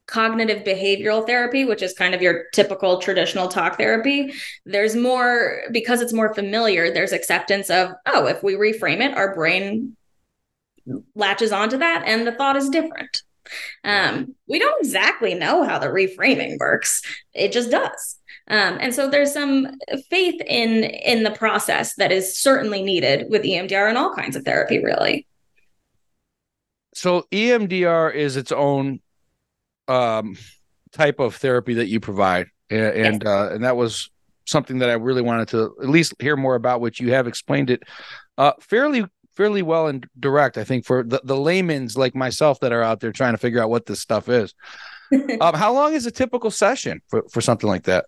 cognitive 0.07 0.63
behavioral 0.63 1.25
therapy, 1.25 1.65
which 1.65 1.81
is 1.81 1.93
kind 1.93 2.13
of 2.13 2.21
your 2.21 2.45
typical 2.53 2.99
traditional 2.99 3.47
talk 3.47 3.77
therapy, 3.77 4.33
there's 4.65 4.95
more, 4.95 5.61
because 5.71 6.01
it's 6.01 6.13
more 6.13 6.33
familiar, 6.33 6.91
there's 6.91 7.13
acceptance 7.13 7.69
of, 7.69 7.91
oh, 8.05 8.25
if 8.25 8.43
we 8.43 8.55
reframe 8.55 8.99
it, 8.99 9.15
our 9.15 9.33
brain 9.33 9.95
latches 11.15 11.51
onto 11.51 11.77
that 11.77 12.03
and 12.05 12.27
the 12.27 12.33
thought 12.33 12.57
is 12.57 12.69
different. 12.69 13.23
Um, 13.83 14.35
we 14.47 14.59
don't 14.59 14.79
exactly 14.83 15.33
know 15.33 15.63
how 15.63 15.79
the 15.79 15.87
reframing 15.87 16.57
works, 16.59 17.01
it 17.33 17.51
just 17.51 17.71
does. 17.71 18.19
Um, 18.49 18.77
and 18.81 18.93
so 18.93 19.09
there's 19.09 19.33
some 19.33 19.67
faith 20.09 20.41
in 20.41 20.83
in 20.83 21.23
the 21.23 21.31
process 21.31 21.95
that 21.95 22.11
is 22.11 22.37
certainly 22.37 22.83
needed 22.83 23.27
with 23.29 23.43
EMDR 23.43 23.87
and 23.87 23.97
all 23.97 24.13
kinds 24.13 24.35
of 24.35 24.43
therapy, 24.43 24.83
really. 24.83 25.25
So 26.93 27.25
EMDR 27.31 28.13
is 28.13 28.35
its 28.35 28.51
own 28.51 28.99
um, 29.87 30.37
type 30.91 31.19
of 31.19 31.35
therapy 31.35 31.75
that 31.75 31.87
you 31.87 31.99
provide, 31.99 32.47
and 32.69 32.81
and, 32.81 33.23
yes. 33.23 33.31
uh, 33.31 33.49
and 33.53 33.63
that 33.63 33.77
was 33.77 34.09
something 34.45 34.79
that 34.79 34.89
I 34.89 34.93
really 34.93 35.21
wanted 35.21 35.47
to 35.49 35.75
at 35.81 35.89
least 35.89 36.13
hear 36.19 36.35
more 36.35 36.55
about, 36.55 36.81
which 36.81 36.99
you 36.99 37.13
have 37.13 37.27
explained 37.27 37.69
it 37.69 37.83
uh, 38.37 38.53
fairly 38.59 39.05
fairly 39.35 39.61
well 39.61 39.87
and 39.87 40.05
direct. 40.19 40.57
I 40.57 40.63
think 40.63 40.85
for 40.85 41.03
the, 41.03 41.21
the 41.23 41.35
layman's 41.35 41.97
like 41.97 42.15
myself 42.15 42.59
that 42.59 42.71
are 42.71 42.83
out 42.83 42.99
there 42.99 43.11
trying 43.11 43.33
to 43.33 43.37
figure 43.37 43.61
out 43.61 43.69
what 43.69 43.85
this 43.85 43.99
stuff 43.99 44.29
is. 44.29 44.53
um, 45.41 45.53
how 45.53 45.73
long 45.73 45.93
is 45.93 46.05
a 46.05 46.11
typical 46.11 46.51
session 46.51 47.01
for, 47.07 47.23
for 47.31 47.41
something 47.41 47.67
like 47.67 47.83
that? 47.83 48.05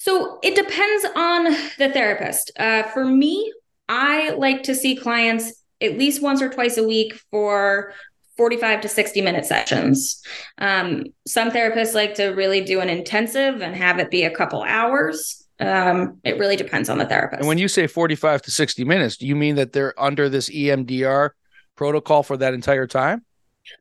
So 0.00 0.38
it 0.42 0.54
depends 0.54 1.06
on 1.14 1.44
the 1.76 1.90
therapist. 1.92 2.50
Uh, 2.58 2.84
for 2.84 3.04
me, 3.04 3.52
I 3.86 4.30
like 4.30 4.62
to 4.62 4.74
see 4.74 4.96
clients 4.96 5.52
at 5.82 5.98
least 5.98 6.22
once 6.22 6.40
or 6.40 6.48
twice 6.48 6.78
a 6.78 6.82
week 6.82 7.20
for 7.30 7.92
45 8.38 8.80
to 8.80 8.88
60 8.88 9.20
minute 9.20 9.44
sessions. 9.44 10.22
Um, 10.56 11.04
some 11.26 11.50
therapists 11.50 11.94
like 11.94 12.14
to 12.14 12.28
really 12.28 12.62
do 12.62 12.80
an 12.80 12.88
intensive 12.88 13.60
and 13.60 13.76
have 13.76 13.98
it 13.98 14.10
be 14.10 14.24
a 14.24 14.34
couple 14.34 14.62
hours. 14.62 15.46
Um, 15.60 16.18
it 16.24 16.38
really 16.38 16.56
depends 16.56 16.88
on 16.88 16.96
the 16.96 17.04
therapist. 17.04 17.40
And 17.40 17.48
when 17.48 17.58
you 17.58 17.68
say 17.68 17.86
45 17.86 18.40
to 18.40 18.50
60 18.50 18.84
minutes, 18.86 19.18
do 19.18 19.26
you 19.26 19.36
mean 19.36 19.56
that 19.56 19.74
they're 19.74 19.92
under 20.00 20.30
this 20.30 20.48
EMDR 20.48 21.32
protocol 21.76 22.22
for 22.22 22.38
that 22.38 22.54
entire 22.54 22.86
time? 22.86 23.26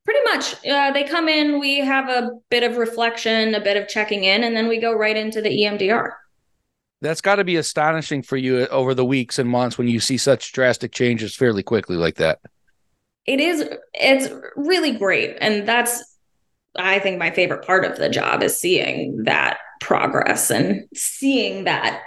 Pretty 0.05 0.19
much. 0.25 0.65
Uh, 0.65 0.91
they 0.91 1.03
come 1.03 1.27
in, 1.27 1.59
we 1.59 1.79
have 1.79 2.09
a 2.09 2.31
bit 2.49 2.63
of 2.63 2.77
reflection, 2.77 3.55
a 3.55 3.61
bit 3.61 3.77
of 3.77 3.87
checking 3.87 4.23
in, 4.23 4.43
and 4.43 4.55
then 4.55 4.67
we 4.67 4.79
go 4.79 4.93
right 4.93 5.15
into 5.15 5.41
the 5.41 5.49
EMDR. 5.49 6.11
That's 7.01 7.21
got 7.21 7.35
to 7.35 7.43
be 7.43 7.55
astonishing 7.55 8.23
for 8.23 8.37
you 8.37 8.67
over 8.67 8.93
the 8.93 9.05
weeks 9.05 9.39
and 9.39 9.49
months 9.49 9.77
when 9.77 9.87
you 9.87 9.99
see 9.99 10.17
such 10.17 10.51
drastic 10.51 10.91
changes 10.91 11.35
fairly 11.35 11.63
quickly 11.63 11.95
like 11.95 12.15
that. 12.15 12.39
It 13.25 13.39
is, 13.39 13.69
it's 13.93 14.29
really 14.55 14.91
great. 14.91 15.37
And 15.39 15.67
that's, 15.67 16.03
I 16.77 16.99
think, 16.99 17.17
my 17.17 17.31
favorite 17.31 17.65
part 17.65 17.85
of 17.85 17.97
the 17.97 18.09
job 18.09 18.43
is 18.43 18.59
seeing 18.59 19.23
that 19.23 19.59
progress 19.79 20.51
and 20.51 20.87
seeing 20.93 21.63
that 21.63 22.01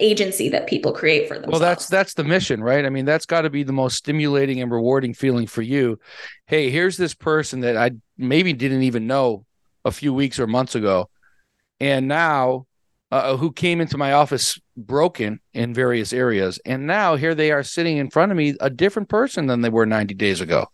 agency 0.00 0.48
that 0.50 0.66
people 0.66 0.92
create 0.92 1.28
for 1.28 1.34
themselves. 1.34 1.52
Well, 1.52 1.60
that's 1.60 1.88
that's 1.88 2.14
the 2.14 2.24
mission, 2.24 2.62
right? 2.62 2.84
I 2.84 2.90
mean, 2.90 3.04
that's 3.04 3.26
got 3.26 3.42
to 3.42 3.50
be 3.50 3.62
the 3.62 3.72
most 3.72 3.96
stimulating 3.96 4.60
and 4.60 4.70
rewarding 4.70 5.14
feeling 5.14 5.46
for 5.46 5.62
you. 5.62 5.98
Hey, 6.46 6.70
here's 6.70 6.96
this 6.96 7.14
person 7.14 7.60
that 7.60 7.76
I 7.76 7.92
maybe 8.16 8.52
didn't 8.52 8.82
even 8.82 9.06
know 9.06 9.46
a 9.84 9.90
few 9.90 10.12
weeks 10.12 10.38
or 10.38 10.46
months 10.46 10.74
ago, 10.74 11.08
and 11.80 12.08
now 12.08 12.66
uh, 13.10 13.36
who 13.36 13.52
came 13.52 13.80
into 13.80 13.96
my 13.96 14.12
office 14.12 14.58
broken 14.76 15.40
in 15.54 15.72
various 15.72 16.12
areas, 16.12 16.58
and 16.64 16.86
now 16.86 17.16
here 17.16 17.34
they 17.34 17.50
are 17.50 17.62
sitting 17.62 17.96
in 17.96 18.10
front 18.10 18.32
of 18.32 18.38
me, 18.38 18.54
a 18.60 18.70
different 18.70 19.08
person 19.08 19.46
than 19.46 19.60
they 19.60 19.68
were 19.68 19.86
90 19.86 20.14
days 20.14 20.40
ago. 20.40 20.66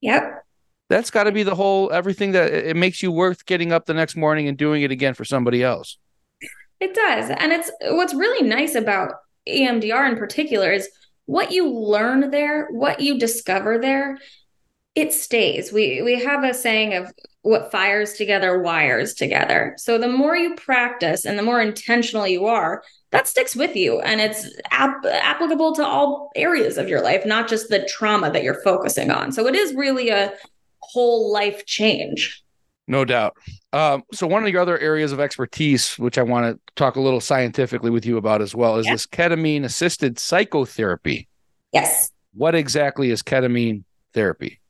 Yep. 0.00 0.44
That's 0.88 1.10
got 1.10 1.24
to 1.24 1.32
be 1.32 1.44
the 1.44 1.54
whole 1.54 1.92
everything 1.92 2.32
that 2.32 2.52
it 2.52 2.76
makes 2.76 3.02
you 3.02 3.12
worth 3.12 3.46
getting 3.46 3.72
up 3.72 3.86
the 3.86 3.94
next 3.94 4.16
morning 4.16 4.48
and 4.48 4.58
doing 4.58 4.82
it 4.82 4.90
again 4.90 5.14
for 5.14 5.24
somebody 5.24 5.62
else. 5.62 5.98
It 6.80 6.94
does. 6.94 7.30
And 7.30 7.52
it's 7.52 7.70
what's 7.82 8.14
really 8.14 8.46
nice 8.46 8.74
about 8.74 9.12
EMDR 9.48 10.10
in 10.10 10.16
particular 10.16 10.72
is 10.72 10.88
what 11.26 11.52
you 11.52 11.70
learn 11.70 12.30
there, 12.30 12.68
what 12.70 13.00
you 13.00 13.18
discover 13.18 13.78
there, 13.78 14.18
it 14.94 15.12
stays. 15.12 15.72
We 15.72 16.02
we 16.02 16.22
have 16.24 16.42
a 16.42 16.52
saying 16.52 16.94
of 16.94 17.12
what 17.42 17.70
fires 17.70 18.14
together 18.14 18.60
wires 18.60 19.14
together. 19.14 19.74
So 19.78 19.96
the 19.98 20.08
more 20.08 20.36
you 20.36 20.54
practice 20.56 21.24
and 21.24 21.38
the 21.38 21.42
more 21.42 21.60
intentional 21.60 22.26
you 22.26 22.46
are, 22.46 22.82
that 23.12 23.28
sticks 23.28 23.56
with 23.56 23.76
you 23.76 24.00
and 24.00 24.20
it's 24.20 24.50
ap- 24.70 25.04
applicable 25.04 25.74
to 25.76 25.86
all 25.86 26.30
areas 26.36 26.76
of 26.76 26.88
your 26.88 27.00
life, 27.00 27.24
not 27.24 27.48
just 27.48 27.68
the 27.68 27.88
trauma 27.88 28.30
that 28.32 28.42
you're 28.42 28.62
focusing 28.62 29.10
on. 29.10 29.32
So 29.32 29.46
it 29.46 29.54
is 29.54 29.74
really 29.74 30.10
a 30.10 30.34
whole 30.80 31.32
life 31.32 31.64
change. 31.66 32.42
No 32.90 33.04
doubt. 33.04 33.36
Um, 33.72 34.02
so 34.12 34.26
one 34.26 34.42
of 34.42 34.52
the 34.52 34.58
other 34.58 34.76
areas 34.76 35.12
of 35.12 35.20
expertise, 35.20 35.96
which 35.96 36.18
I 36.18 36.24
want 36.24 36.52
to 36.52 36.72
talk 36.74 36.96
a 36.96 37.00
little 37.00 37.20
scientifically 37.20 37.88
with 37.88 38.04
you 38.04 38.16
about 38.16 38.42
as 38.42 38.52
well, 38.52 38.78
is 38.78 38.86
this 38.86 39.06
ketamine 39.06 39.62
assisted 39.62 40.18
psychotherapy. 40.18 41.28
Yes. 41.72 42.10
What 42.34 42.56
exactly 42.56 43.12
is 43.12 43.22
ketamine 43.22 43.84
therapy? 44.12 44.60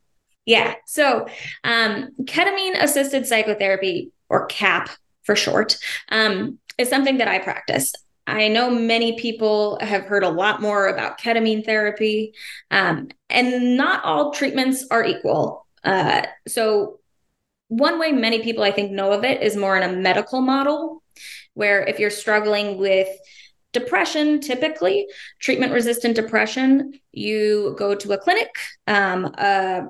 Yeah. 0.45 0.75
So 0.85 1.29
um, 1.65 2.11
ketamine 2.25 2.83
assisted 2.83 3.27
psychotherapy, 3.27 4.13
or 4.29 4.45
KAP 4.49 4.91
for 5.23 5.35
short, 5.35 5.79
um, 6.11 6.59
is 6.77 6.91
something 6.91 7.17
that 7.17 7.29
I 7.29 7.39
practice. 7.39 7.95
I 8.27 8.49
know 8.49 8.69
many 8.69 9.19
people 9.19 9.79
have 9.81 10.05
heard 10.05 10.25
a 10.25 10.29
lot 10.29 10.61
more 10.61 10.89
about 10.89 11.19
ketamine 11.19 11.65
therapy, 11.65 12.35
um, 12.71 13.09
and 13.31 13.79
not 13.79 14.05
all 14.05 14.31
treatments 14.31 14.87
are 14.91 15.07
equal. 15.07 15.67
Uh, 15.83 16.27
so 16.47 17.00
one 17.71 18.01
way 18.01 18.11
many 18.11 18.43
people 18.43 18.65
I 18.65 18.73
think 18.73 18.91
know 18.91 19.13
of 19.13 19.25
it 19.25 19.43
is 19.43 19.57
more 19.57 19.77
in 19.77 19.89
a 19.89 19.97
medical 19.97 20.41
model, 20.41 21.05
where 21.55 21.83
if 21.85 22.01
you're 22.01 22.11
struggling 22.11 22.79
with 22.79 23.09
depression, 23.73 24.41
typically 24.41 25.07
treatment 25.39 25.73
resistant 25.73 26.17
depression, 26.17 26.99
you 27.13 27.77
go 27.79 27.95
to 27.95 28.13
a 28.13 28.19
clinic, 28.19 28.51
um, 28.89 29.27
a 29.39 29.87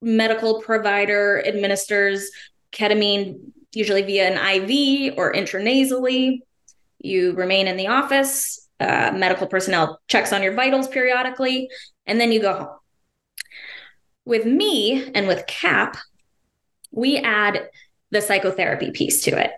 medical 0.00 0.62
provider 0.62 1.42
administers 1.44 2.30
ketamine, 2.70 3.36
usually 3.72 4.02
via 4.02 4.30
an 4.30 4.62
IV 4.62 5.14
or 5.18 5.32
intranasally. 5.32 6.38
You 7.00 7.32
remain 7.32 7.66
in 7.66 7.76
the 7.76 7.88
office, 7.88 8.68
uh, 8.78 9.10
medical 9.12 9.48
personnel 9.48 10.00
checks 10.06 10.32
on 10.32 10.40
your 10.40 10.54
vitals 10.54 10.86
periodically, 10.86 11.68
and 12.06 12.20
then 12.20 12.30
you 12.30 12.40
go 12.40 12.54
home. 12.54 12.76
With 14.24 14.46
me 14.46 15.10
and 15.14 15.26
with 15.26 15.48
KAP, 15.48 15.96
we 16.94 17.18
add 17.18 17.68
the 18.10 18.20
psychotherapy 18.20 18.90
piece 18.90 19.22
to 19.24 19.38
it. 19.38 19.50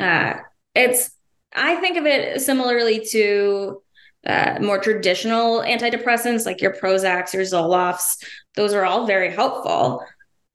Uh, 0.00 0.34
it's, 0.74 1.10
I 1.54 1.76
think 1.76 1.98
of 1.98 2.06
it 2.06 2.40
similarly 2.40 3.04
to 3.10 3.82
uh, 4.26 4.58
more 4.60 4.78
traditional 4.78 5.60
antidepressants 5.60 6.46
like 6.46 6.62
your 6.62 6.72
Prozacs, 6.72 7.34
your 7.34 7.42
Zolofts. 7.42 8.24
Those 8.54 8.72
are 8.72 8.84
all 8.84 9.06
very 9.06 9.30
helpful. 9.30 10.04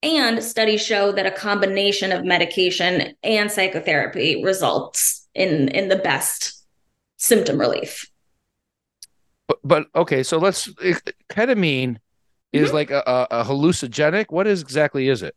And 0.04 0.44
studies 0.44 0.86
show 0.86 1.12
that 1.12 1.26
a 1.26 1.32
combination 1.32 2.12
of 2.12 2.24
medication 2.24 3.16
and 3.24 3.52
psychotherapy 3.52 4.44
results 4.44 5.28
in 5.34 5.70
in 5.70 5.90
the 5.90 5.96
best 5.96 6.64
symptom 7.18 7.60
relief. 7.60 8.10
But, 9.48 9.60
but 9.64 9.88
okay, 9.96 10.24
so 10.24 10.38
let's 10.38 10.68
ketamine 11.30 11.98
is 12.54 12.68
mm-hmm. 12.68 12.76
like 12.76 12.92
a, 12.92 13.28
a 13.32 13.44
hallucinogenic. 13.44 14.28
What 14.30 14.48
is 14.48 14.62
exactly 14.62 15.10
is 15.10 15.24
it? 15.24 15.36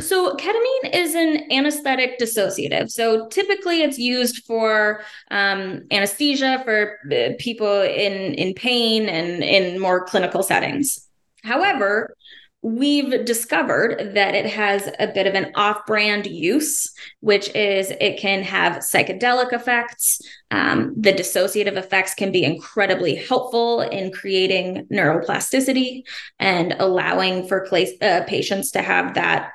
So, 0.00 0.34
ketamine 0.34 0.94
is 0.94 1.14
an 1.14 1.50
anesthetic 1.52 2.18
dissociative. 2.18 2.90
So, 2.90 3.28
typically 3.28 3.82
it's 3.82 3.98
used 3.98 4.44
for 4.44 5.02
um, 5.30 5.82
anesthesia 5.90 6.62
for 6.64 6.98
uh, 7.12 7.34
people 7.38 7.82
in, 7.82 8.34
in 8.34 8.54
pain 8.54 9.08
and 9.08 9.42
in 9.42 9.80
more 9.80 10.04
clinical 10.04 10.42
settings. 10.42 11.08
However, 11.44 12.14
we've 12.62 13.24
discovered 13.24 14.14
that 14.14 14.34
it 14.34 14.44
has 14.46 14.90
a 14.98 15.06
bit 15.06 15.26
of 15.26 15.34
an 15.34 15.50
off 15.54 15.86
brand 15.86 16.26
use, 16.26 16.92
which 17.20 17.48
is 17.54 17.90
it 17.90 18.18
can 18.18 18.42
have 18.42 18.78
psychedelic 18.78 19.52
effects. 19.52 20.20
Um, 20.50 20.92
the 20.96 21.12
dissociative 21.12 21.76
effects 21.76 22.14
can 22.14 22.32
be 22.32 22.44
incredibly 22.44 23.14
helpful 23.14 23.80
in 23.80 24.12
creating 24.12 24.86
neuroplasticity 24.92 26.02
and 26.38 26.74
allowing 26.78 27.48
for 27.48 27.66
uh, 27.72 28.24
patients 28.26 28.72
to 28.72 28.82
have 28.82 29.14
that 29.14 29.52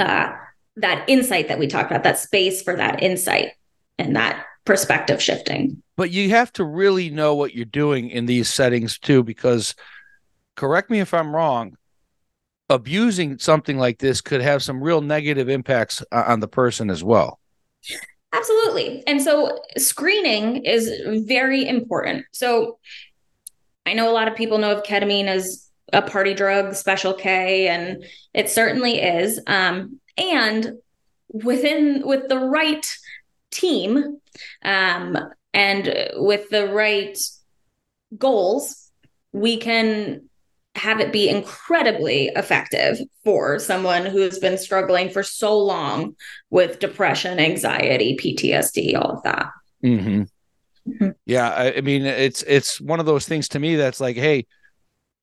uh, 0.00 0.32
that 0.76 1.04
insight 1.08 1.48
that 1.48 1.58
we 1.58 1.66
talked 1.66 1.90
about, 1.90 2.04
that 2.04 2.18
space 2.18 2.62
for 2.62 2.76
that 2.76 3.02
insight 3.02 3.52
and 3.98 4.16
that 4.16 4.44
perspective 4.64 5.22
shifting. 5.22 5.82
But 5.96 6.10
you 6.10 6.30
have 6.30 6.52
to 6.54 6.64
really 6.64 7.10
know 7.10 7.34
what 7.34 7.54
you're 7.54 7.64
doing 7.64 8.10
in 8.10 8.26
these 8.26 8.48
settings 8.48 8.98
too, 8.98 9.22
because 9.22 9.74
correct 10.56 10.90
me 10.90 11.00
if 11.00 11.12
I'm 11.12 11.34
wrong, 11.34 11.76
abusing 12.68 13.38
something 13.38 13.78
like 13.78 13.98
this 13.98 14.20
could 14.20 14.40
have 14.40 14.62
some 14.62 14.82
real 14.82 15.00
negative 15.00 15.48
impacts 15.48 16.02
on 16.12 16.40
the 16.40 16.48
person 16.48 16.88
as 16.88 17.02
well. 17.02 17.40
Absolutely. 18.32 19.02
And 19.06 19.20
so 19.20 19.58
screening 19.76 20.64
is 20.64 20.90
very 21.26 21.66
important. 21.66 22.26
So 22.32 22.78
I 23.86 23.94
know 23.94 24.08
a 24.08 24.14
lot 24.14 24.28
of 24.28 24.36
people 24.36 24.58
know 24.58 24.76
of 24.76 24.84
ketamine 24.84 25.26
as 25.26 25.69
a 25.92 26.02
party 26.02 26.34
drug, 26.34 26.74
Special 26.74 27.14
K, 27.14 27.68
and 27.68 28.04
it 28.34 28.50
certainly 28.50 29.00
is. 29.00 29.40
Um, 29.46 30.00
and 30.16 30.78
within 31.32 32.02
with 32.04 32.28
the 32.28 32.38
right 32.38 32.86
team 33.50 34.18
um, 34.62 35.16
and 35.52 36.10
with 36.14 36.48
the 36.50 36.68
right 36.68 37.18
goals, 38.16 38.90
we 39.32 39.56
can 39.56 40.28
have 40.76 41.00
it 41.00 41.12
be 41.12 41.28
incredibly 41.28 42.28
effective 42.36 42.98
for 43.24 43.58
someone 43.58 44.06
who's 44.06 44.38
been 44.38 44.56
struggling 44.56 45.10
for 45.10 45.22
so 45.22 45.58
long 45.58 46.14
with 46.48 46.78
depression, 46.78 47.38
anxiety, 47.38 48.16
PTSD, 48.16 48.96
all 48.96 49.16
of 49.16 49.22
that. 49.24 49.46
Mm-hmm. 49.84 50.22
Mm-hmm. 50.88 51.10
Yeah, 51.26 51.50
I, 51.50 51.76
I 51.76 51.80
mean, 51.80 52.06
it's 52.06 52.42
it's 52.44 52.80
one 52.80 53.00
of 53.00 53.06
those 53.06 53.26
things 53.26 53.48
to 53.48 53.58
me 53.58 53.76
that's 53.76 54.00
like, 54.00 54.16
hey, 54.16 54.46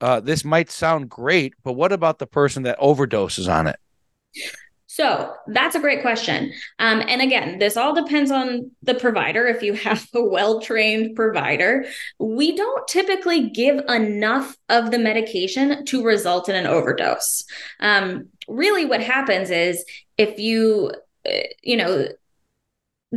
uh, 0.02 0.20
this 0.20 0.46
might 0.46 0.70
sound 0.70 1.10
great, 1.10 1.54
but 1.64 1.74
what 1.74 1.92
about 1.92 2.20
the 2.20 2.28
person 2.28 2.64
that 2.64 2.80
overdoses 2.80 3.52
on 3.52 3.68
it? 3.68 3.78
So 4.98 5.34
that's 5.48 5.76
a 5.76 5.80
great 5.80 6.02
question. 6.02 6.52
Um, 6.80 7.04
and 7.08 7.22
again, 7.22 7.60
this 7.60 7.78
all 7.78 7.94
depends 7.94 8.32
on 8.32 8.72
the 8.82 8.96
provider. 8.96 9.46
If 9.46 9.62
you 9.62 9.74
have 9.88 10.08
a 10.16 10.24
well 10.24 10.60
trained 10.60 11.16
provider, 11.16 11.86
we 12.20 12.56
don't 12.56 12.88
typically 12.88 13.50
give 13.50 13.80
enough 13.90 14.58
of 14.70 14.90
the 14.90 14.98
medication 14.98 15.86
to 15.86 16.04
result 16.04 16.50
in 16.50 16.56
an 16.56 16.66
overdose. 16.66 17.44
Um, 17.80 18.30
really, 18.48 18.86
what 18.86 19.02
happens 19.02 19.52
is 19.52 19.86
if 20.18 20.40
you, 20.40 20.92
uh, 21.30 21.32
you 21.62 21.78
know, 21.78 22.08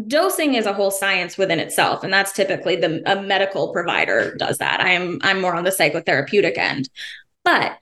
dosing 0.06 0.54
is 0.54 0.66
a 0.66 0.72
whole 0.72 0.90
science 0.90 1.36
within 1.36 1.58
itself 1.58 2.04
and 2.04 2.12
that's 2.12 2.32
typically 2.32 2.76
the 2.76 3.02
a 3.10 3.20
medical 3.22 3.72
provider 3.72 4.36
does 4.36 4.58
that 4.58 4.80
i'm 4.80 5.18
i'm 5.22 5.40
more 5.40 5.54
on 5.54 5.64
the 5.64 5.70
psychotherapeutic 5.70 6.56
end 6.56 6.88
but 7.44 7.76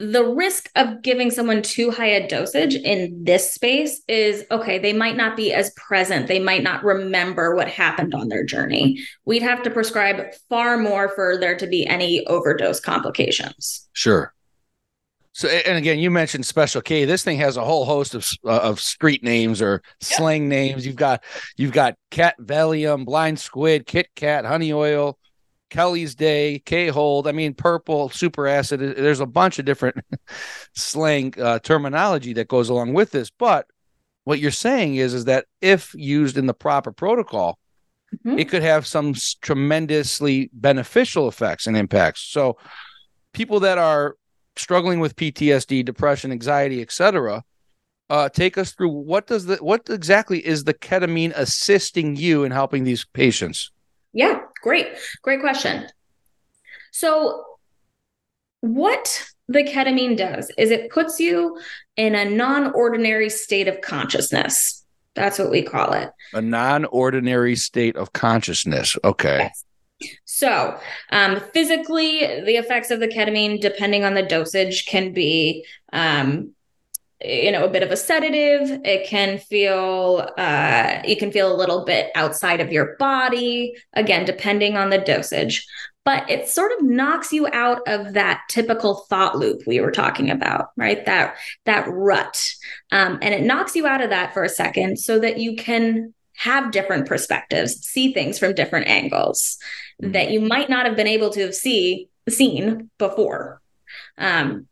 the 0.00 0.24
risk 0.24 0.70
of 0.76 1.02
giving 1.02 1.30
someone 1.30 1.60
too 1.60 1.90
high 1.90 2.06
a 2.06 2.26
dosage 2.26 2.74
in 2.74 3.22
this 3.22 3.52
space 3.52 4.00
is 4.08 4.46
okay, 4.50 4.78
they 4.78 4.94
might 4.94 5.14
not 5.14 5.36
be 5.36 5.52
as 5.52 5.70
present. 5.74 6.26
They 6.26 6.38
might 6.38 6.62
not 6.62 6.82
remember 6.82 7.54
what 7.54 7.68
happened 7.68 8.14
on 8.14 8.30
their 8.30 8.42
journey. 8.42 8.98
We'd 9.26 9.42
have 9.42 9.62
to 9.62 9.70
prescribe 9.70 10.32
far 10.48 10.78
more 10.78 11.10
for 11.10 11.36
there 11.38 11.54
to 11.58 11.66
be 11.66 11.86
any 11.86 12.26
overdose 12.26 12.80
complications. 12.80 13.88
Sure. 13.92 14.32
So, 15.32 15.48
and 15.48 15.78
again, 15.78 16.00
you 16.00 16.10
mentioned 16.10 16.44
Special 16.44 16.82
K. 16.82 17.04
This 17.04 17.22
thing 17.22 17.38
has 17.38 17.56
a 17.56 17.64
whole 17.64 17.84
host 17.84 18.14
of 18.14 18.28
uh, 18.44 18.58
of 18.58 18.80
street 18.80 19.22
names 19.22 19.62
or 19.62 19.80
slang 20.00 20.48
names. 20.48 20.84
You've 20.84 20.96
got 20.96 21.22
you've 21.56 21.72
got 21.72 21.96
Cat 22.10 22.34
Valium, 22.40 23.04
Blind 23.04 23.38
Squid, 23.38 23.86
Kit 23.86 24.08
Kat, 24.16 24.44
Honey 24.44 24.72
Oil, 24.72 25.18
Kelly's 25.70 26.14
Day, 26.14 26.60
K-Hole. 26.66 27.26
I 27.26 27.32
mean, 27.32 27.54
purple, 27.54 28.10
super 28.10 28.46
acid. 28.46 28.80
There's 28.80 29.20
a 29.20 29.26
bunch 29.26 29.58
of 29.58 29.64
different 29.64 29.96
slang 30.74 31.32
uh, 31.40 31.60
terminology 31.60 32.32
that 32.34 32.48
goes 32.48 32.68
along 32.68 32.92
with 32.92 33.12
this. 33.12 33.30
But 33.30 33.66
what 34.24 34.40
you're 34.40 34.50
saying 34.50 34.96
is, 34.96 35.14
is 35.14 35.24
that 35.26 35.46
if 35.60 35.94
used 35.94 36.36
in 36.36 36.46
the 36.46 36.54
proper 36.54 36.92
protocol, 36.92 37.58
mm-hmm. 38.14 38.38
it 38.38 38.48
could 38.48 38.62
have 38.62 38.86
some 38.86 39.14
tremendously 39.40 40.50
beneficial 40.52 41.28
effects 41.28 41.66
and 41.66 41.76
impacts. 41.76 42.22
So, 42.22 42.58
people 43.32 43.60
that 43.60 43.78
are 43.78 44.16
struggling 44.56 45.00
with 45.00 45.16
PTSD, 45.16 45.84
depression, 45.84 46.32
anxiety, 46.32 46.82
etc., 46.82 47.44
uh, 48.10 48.28
take 48.28 48.58
us 48.58 48.72
through 48.72 48.88
what 48.88 49.28
does 49.28 49.46
the 49.46 49.56
what 49.58 49.88
exactly 49.88 50.44
is 50.44 50.64
the 50.64 50.74
ketamine 50.74 51.32
assisting 51.36 52.16
you 52.16 52.42
in 52.42 52.50
helping 52.50 52.82
these 52.82 53.04
patients? 53.04 53.70
Yeah, 54.12 54.40
great. 54.62 54.88
Great 55.22 55.40
question. 55.40 55.86
So, 56.90 57.44
what 58.60 59.32
the 59.46 59.62
ketamine 59.62 60.16
does 60.16 60.50
is 60.58 60.70
it 60.70 60.90
puts 60.90 61.20
you 61.20 61.60
in 61.96 62.14
a 62.16 62.24
non 62.28 62.72
ordinary 62.72 63.30
state 63.30 63.68
of 63.68 63.80
consciousness. 63.80 64.84
That's 65.14 65.38
what 65.38 65.50
we 65.50 65.62
call 65.62 65.92
it. 65.92 66.10
A 66.32 66.42
non 66.42 66.84
ordinary 66.86 67.56
state 67.56 67.96
of 67.96 68.12
consciousness. 68.12 68.96
Okay. 69.04 69.38
Yes. 69.38 69.64
So, 70.24 70.78
um, 71.10 71.40
physically, 71.52 72.20
the 72.20 72.56
effects 72.56 72.90
of 72.90 73.00
the 73.00 73.08
ketamine, 73.08 73.60
depending 73.60 74.04
on 74.04 74.14
the 74.14 74.22
dosage, 74.22 74.86
can 74.86 75.12
be 75.12 75.66
um, 75.92 76.54
you 77.22 77.52
know 77.52 77.64
a 77.64 77.70
bit 77.70 77.82
of 77.82 77.90
a 77.90 77.96
sedative. 77.96 78.80
It 78.84 79.06
can 79.06 79.38
feel 79.38 80.28
uh 80.38 81.00
you 81.04 81.16
can 81.16 81.30
feel 81.32 81.52
a 81.52 81.56
little 81.56 81.84
bit 81.84 82.10
outside 82.14 82.60
of 82.60 82.72
your 82.72 82.96
body 82.98 83.74
again 83.92 84.24
depending 84.24 84.76
on 84.76 84.90
the 84.90 84.98
dosage. 84.98 85.66
But 86.02 86.30
it 86.30 86.48
sort 86.48 86.72
of 86.72 86.82
knocks 86.82 87.30
you 87.30 87.46
out 87.52 87.86
of 87.86 88.14
that 88.14 88.40
typical 88.48 89.04
thought 89.10 89.36
loop 89.36 89.62
we 89.66 89.80
were 89.80 89.90
talking 89.90 90.30
about 90.30 90.68
right? 90.76 91.04
That 91.04 91.36
that 91.66 91.86
rut. 91.88 92.42
Um, 92.90 93.18
and 93.20 93.34
it 93.34 93.42
knocks 93.42 93.76
you 93.76 93.86
out 93.86 94.00
of 94.02 94.10
that 94.10 94.32
for 94.32 94.42
a 94.42 94.48
second 94.48 94.98
so 94.98 95.18
that 95.18 95.38
you 95.38 95.56
can 95.56 96.14
have 96.40 96.72
different 96.72 97.06
perspectives 97.06 97.86
see 97.86 98.14
things 98.14 98.38
from 98.38 98.54
different 98.54 98.88
angles 98.88 99.58
mm-hmm. 100.02 100.12
that 100.12 100.30
you 100.30 100.40
might 100.40 100.70
not 100.70 100.86
have 100.86 100.96
been 100.96 101.06
able 101.06 101.28
to 101.28 101.40
have 101.40 101.54
see 101.54 102.08
seen 102.28 102.90
before 102.98 103.60
um, 104.16 104.66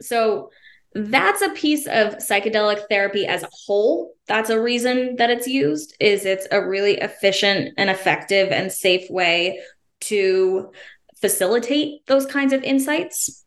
so 0.00 0.50
that's 0.94 1.40
a 1.40 1.50
piece 1.50 1.86
of 1.86 2.16
psychedelic 2.16 2.88
therapy 2.88 3.26
as 3.26 3.44
a 3.44 3.48
whole 3.66 4.12
that's 4.26 4.50
a 4.50 4.60
reason 4.60 5.14
that 5.16 5.30
it's 5.30 5.46
used 5.46 5.96
is 6.00 6.24
it's 6.24 6.48
a 6.50 6.66
really 6.66 6.98
efficient 6.98 7.74
and 7.76 7.90
effective 7.90 8.50
and 8.50 8.72
safe 8.72 9.08
way 9.08 9.60
to 10.00 10.72
facilitate 11.20 12.04
those 12.06 12.26
kinds 12.26 12.52
of 12.52 12.62
insights 12.64 13.44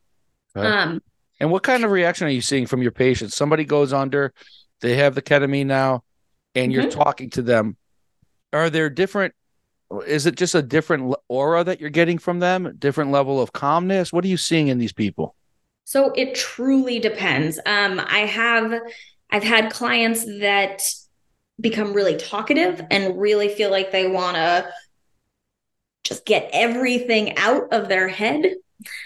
okay. 0.56 0.66
um, 0.66 1.02
and 1.42 1.52
what 1.52 1.64
kind 1.64 1.84
of 1.84 1.92
reaction 1.92 2.28
are 2.28 2.32
you 2.32 2.42
seeing 2.42 2.66
from 2.66 2.82
your 2.82 2.92
patients 2.92 3.36
somebody 3.36 3.66
goes 3.66 3.92
under 3.92 4.34
they 4.80 4.96
have 4.96 5.16
the 5.16 5.22
ketamine 5.22 5.66
now 5.66 6.02
and 6.58 6.72
you're 6.72 6.84
mm-hmm. 6.84 7.00
talking 7.00 7.30
to 7.30 7.42
them 7.42 7.78
are 8.54 8.70
there 8.70 8.90
different 8.90 9.34
is 10.06 10.26
it 10.26 10.36
just 10.36 10.54
a 10.54 10.62
different 10.62 11.16
aura 11.30 11.64
that 11.64 11.80
you're 11.80 11.90
getting 11.90 12.18
from 12.18 12.40
them 12.40 12.76
different 12.78 13.12
level 13.12 13.42
of 13.42 13.54
calmness 13.54 14.12
what 14.12 14.24
are 14.26 14.30
you 14.30 14.38
seeing 14.38 14.68
in 14.68 14.78
these 14.78 14.94
people 14.94 15.36
so 15.88 16.12
it 16.18 16.36
truly 16.36 17.00
depends. 17.00 17.62
Um, 17.66 18.02
I 18.06 18.20
have 18.26 18.74
I've 19.32 19.44
had 19.44 19.72
clients 19.72 20.26
that 20.42 20.82
become 21.62 21.94
really 21.94 22.18
talkative 22.18 22.82
and 22.92 23.18
really 23.18 23.48
feel 23.48 23.72
like 23.72 23.92
they 23.92 24.06
want 24.06 24.36
to 24.36 24.70
just 26.04 26.26
get 26.26 26.50
everything 26.52 27.38
out 27.38 27.72
of 27.72 27.88
their 27.88 28.10
head. 28.10 28.56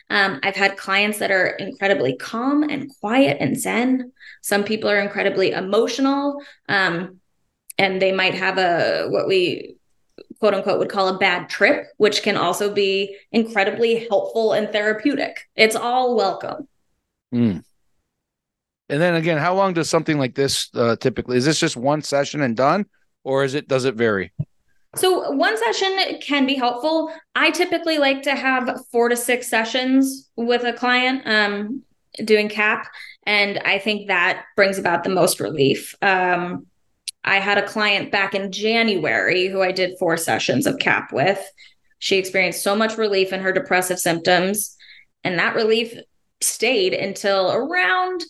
Um, 0.09 0.39
I've 0.41 0.55
had 0.55 0.75
clients 0.75 1.19
that 1.19 1.29
are 1.29 1.49
incredibly 1.49 2.15
calm 2.15 2.63
and 2.63 2.89
quiet 2.99 3.37
and 3.39 3.55
zen. 3.59 4.11
Some 4.41 4.63
people 4.63 4.89
are 4.89 4.99
incredibly 4.99 5.51
emotional, 5.51 6.41
um, 6.67 7.19
and 7.77 8.01
they 8.01 8.11
might 8.11 8.33
have 8.33 8.57
a 8.57 9.07
what 9.09 9.27
we 9.27 9.75
quote 10.39 10.53
unquote 10.53 10.79
would 10.79 10.89
call 10.89 11.07
a 11.07 11.17
bad 11.17 11.49
trip, 11.49 11.87
which 11.97 12.23
can 12.23 12.35
also 12.35 12.73
be 12.73 13.15
incredibly 13.31 14.07
helpful 14.09 14.53
and 14.53 14.71
therapeutic. 14.71 15.47
It's 15.55 15.75
all 15.75 16.15
welcome. 16.15 16.67
Mm. 17.33 17.63
And 18.89 19.01
then 19.01 19.15
again, 19.15 19.37
how 19.37 19.53
long 19.55 19.73
does 19.73 19.89
something 19.89 20.17
like 20.17 20.35
this 20.35 20.69
uh, 20.75 20.97
typically? 20.97 21.37
Is 21.37 21.45
this 21.45 21.59
just 21.59 21.77
one 21.77 22.01
session 22.01 22.41
and 22.41 22.57
done, 22.57 22.85
or 23.23 23.43
is 23.43 23.53
it? 23.53 23.67
Does 23.67 23.85
it 23.85 23.95
vary? 23.95 24.33
So 24.95 25.31
one 25.31 25.57
session 25.57 26.19
can 26.21 26.45
be 26.45 26.55
helpful. 26.55 27.13
I 27.33 27.51
typically 27.51 27.97
like 27.99 28.23
to 28.23 28.35
have 28.35 28.81
four 28.91 29.07
to 29.07 29.15
six 29.15 29.47
sessions 29.47 30.29
with 30.35 30.65
a 30.65 30.73
client 30.73 31.21
um, 31.25 31.83
doing 32.25 32.49
KAP, 32.49 32.85
and 33.25 33.59
I 33.59 33.79
think 33.79 34.07
that 34.07 34.43
brings 34.57 34.77
about 34.77 35.05
the 35.05 35.09
most 35.09 35.39
relief. 35.39 35.95
Um, 36.01 36.65
I 37.23 37.39
had 37.39 37.57
a 37.57 37.67
client 37.67 38.11
back 38.11 38.33
in 38.33 38.51
January 38.51 39.47
who 39.47 39.61
I 39.61 39.71
did 39.71 39.97
four 39.99 40.17
sessions 40.17 40.65
of 40.65 40.79
KAP 40.79 41.13
with. 41.13 41.39
She 41.99 42.17
experienced 42.17 42.63
so 42.63 42.75
much 42.75 42.97
relief 42.97 43.31
in 43.31 43.41
her 43.41 43.51
depressive 43.51 43.99
symptoms, 43.99 44.75
and 45.23 45.37
that 45.37 45.55
relief 45.55 45.93
stayed 46.41 46.93
until 46.93 47.51
around 47.51 48.23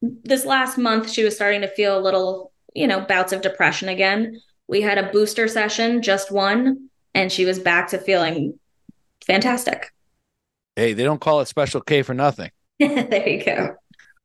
this 0.00 0.44
last 0.44 0.78
month 0.78 1.10
she 1.10 1.24
was 1.24 1.34
starting 1.34 1.60
to 1.60 1.68
feel 1.68 1.98
a 1.98 2.00
little 2.00 2.52
you 2.74 2.86
know 2.86 3.00
bouts 3.00 3.32
of 3.32 3.42
depression 3.42 3.88
again. 3.88 4.40
We 4.68 4.80
had 4.80 4.98
a 4.98 5.10
booster 5.10 5.48
session 5.48 6.02
just 6.02 6.30
one 6.30 6.88
and 7.14 7.30
she 7.30 7.44
was 7.44 7.58
back 7.58 7.88
to 7.88 7.98
feeling 7.98 8.58
fantastic. 9.26 9.92
Hey 10.76 10.92
they 10.92 11.04
don't 11.04 11.20
call 11.20 11.40
it 11.40 11.46
special 11.46 11.80
k 11.80 12.02
for 12.02 12.14
nothing. 12.14 12.50
There 12.78 13.28
you 13.28 13.44
go. 13.44 13.76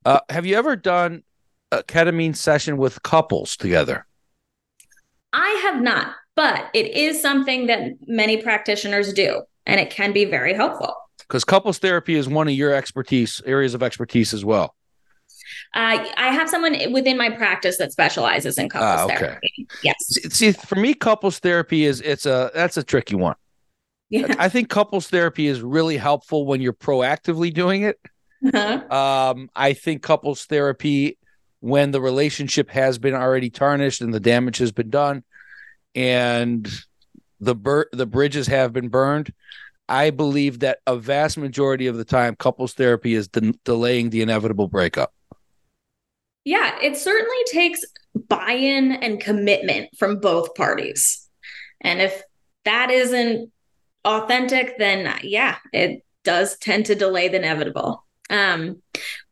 Uh, 0.05 0.19
have 0.29 0.45
you 0.45 0.55
ever 0.55 0.75
done 0.75 1.23
a 1.71 1.83
ketamine 1.83 2.35
session 2.35 2.77
with 2.77 3.01
couples 3.03 3.57
together 3.57 4.05
i 5.33 5.49
have 5.63 5.81
not 5.81 6.13
but 6.35 6.69
it 6.73 6.87
is 6.87 7.21
something 7.21 7.67
that 7.67 7.93
many 8.07 8.37
practitioners 8.37 9.11
do 9.13 9.41
and 9.65 9.79
it 9.79 9.89
can 9.89 10.13
be 10.13 10.25
very 10.25 10.53
helpful 10.53 10.95
because 11.27 11.43
couples 11.43 11.79
therapy 11.79 12.15
is 12.15 12.27
one 12.29 12.47
of 12.47 12.53
your 12.53 12.73
expertise 12.73 13.41
areas 13.45 13.73
of 13.73 13.83
expertise 13.83 14.33
as 14.33 14.45
well. 14.45 14.75
Uh, 15.73 16.05
I 16.17 16.33
have 16.33 16.49
someone 16.49 16.75
within 16.91 17.17
my 17.17 17.29
practice 17.29 17.77
that 17.77 17.91
specializes 17.91 18.57
in 18.57 18.69
couples 18.69 19.01
ah, 19.01 19.05
okay. 19.05 19.17
therapy. 19.17 19.67
Yes. 19.83 19.95
See, 20.29 20.51
for 20.51 20.75
me, 20.75 20.93
couples 20.93 21.39
therapy 21.39 21.85
is 21.85 22.01
it's 22.01 22.25
a 22.25 22.51
that's 22.53 22.77
a 22.77 22.83
tricky 22.83 23.15
one. 23.15 23.35
Yeah. 24.09 24.33
I 24.39 24.49
think 24.49 24.69
couples 24.69 25.07
therapy 25.07 25.47
is 25.47 25.61
really 25.61 25.97
helpful 25.97 26.45
when 26.45 26.61
you're 26.61 26.73
proactively 26.73 27.53
doing 27.53 27.83
it. 27.83 27.99
Uh-huh. 28.53 28.95
Um, 28.95 29.49
I 29.55 29.73
think 29.73 30.01
couples 30.01 30.45
therapy 30.45 31.17
when 31.59 31.91
the 31.91 32.01
relationship 32.01 32.69
has 32.69 32.97
been 32.97 33.13
already 33.13 33.49
tarnished 33.49 34.01
and 34.01 34.13
the 34.13 34.19
damage 34.19 34.57
has 34.57 34.71
been 34.71 34.89
done, 34.89 35.23
and 35.95 36.69
the 37.39 37.55
bur- 37.55 37.89
the 37.91 38.05
bridges 38.05 38.47
have 38.47 38.73
been 38.73 38.89
burned. 38.89 39.33
I 39.89 40.09
believe 40.09 40.59
that 40.59 40.79
a 40.85 40.97
vast 40.97 41.37
majority 41.37 41.87
of 41.87 41.97
the 41.97 42.05
time, 42.05 42.35
couples 42.35 42.73
therapy 42.73 43.13
is 43.13 43.27
de- 43.29 43.53
delaying 43.63 44.09
the 44.09 44.21
inevitable 44.21 44.67
breakup. 44.67 45.13
Yeah, 46.43 46.77
it 46.81 46.97
certainly 46.97 47.43
takes 47.51 47.83
buy 48.27 48.51
in 48.51 48.91
and 48.91 49.19
commitment 49.19 49.89
from 49.97 50.19
both 50.19 50.55
parties. 50.55 51.27
And 51.81 52.01
if 52.01 52.23
that 52.65 52.89
isn't 52.89 53.51
authentic, 54.03 54.77
then 54.77 55.13
yeah, 55.23 55.57
it 55.73 56.03
does 56.23 56.57
tend 56.57 56.87
to 56.87 56.95
delay 56.95 57.27
the 57.27 57.37
inevitable. 57.37 58.05
Um, 58.29 58.81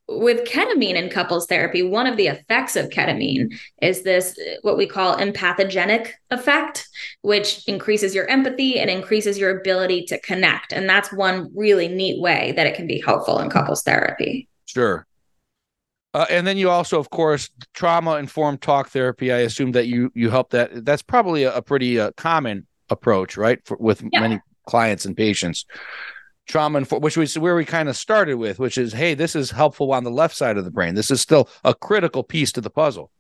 with 0.08 0.48
ketamine 0.48 0.96
in 0.96 1.10
couples 1.10 1.48
therapy, 1.48 1.82
one 1.82 2.06
of 2.06 2.16
the 2.18 2.28
effects 2.28 2.76
of 2.76 2.90
ketamine 2.90 3.58
is 3.82 4.04
this 4.04 4.38
what 4.62 4.78
we 4.78 4.86
call 4.86 5.16
empathogenic 5.18 6.12
effect, 6.30 6.88
which 7.22 7.68
increases 7.68 8.14
your 8.14 8.28
empathy 8.28 8.80
and 8.80 8.90
increases 8.90 9.38
your 9.38 9.60
ability 9.60 10.06
to 10.06 10.20
connect. 10.20 10.72
And 10.74 10.88
that's 10.88 11.12
one 11.12 11.50
really 11.56 11.88
neat 11.88 12.22
way 12.22 12.54
that 12.56 12.68
it 12.68 12.76
can 12.76 12.88
be 12.88 13.02
helpful 13.02 13.40
in 13.40 13.50
couples 13.50 13.82
therapy. 13.82 14.48
Sure. 14.66 15.08
Uh, 16.14 16.26
and 16.30 16.48
then 16.48 16.56
you 16.58 16.70
also, 16.70 17.00
of 17.00 17.10
course, 17.10 17.50
trauma 17.74 18.16
informed 18.16 18.62
talk 18.62 18.90
therapy. 18.90 19.34
I 19.34 19.40
assume 19.40 19.74
that 19.74 19.88
you 19.88 20.12
you 20.16 20.30
help 20.30 20.52
that. 20.52 20.86
That's 20.86 21.02
probably 21.02 21.44
a, 21.44 21.56
a 21.56 21.62
pretty 21.62 22.00
uh, 22.00 22.12
common 22.16 22.68
approach, 22.90 23.36
right, 23.36 23.60
For, 23.66 23.76
with 23.78 24.02
yeah. 24.14 24.22
many 24.22 24.40
clients 24.66 25.06
and 25.06 25.18
patients. 25.18 25.66
Trauma 26.46 26.80
and 26.80 26.88
which 26.88 27.18
was 27.18 27.38
where 27.38 27.56
we 27.56 27.66
kind 27.66 27.90
of 27.90 27.98
started 27.98 28.36
with, 28.36 28.60
which 28.60 28.78
is, 28.78 28.94
hey, 28.94 29.14
this 29.14 29.36
is 29.36 29.52
helpful 29.52 29.92
on 29.94 30.04
the 30.04 30.12
left 30.12 30.36
side 30.36 30.58
of 30.58 30.66
the 30.66 30.72
brain. 30.72 30.96
This 30.96 31.12
is 31.12 31.22
still 31.22 31.50
a 31.64 31.74
critical 31.74 32.24
piece 32.24 32.52
to 32.54 32.62
the 32.62 32.70
puzzle. 32.70 33.12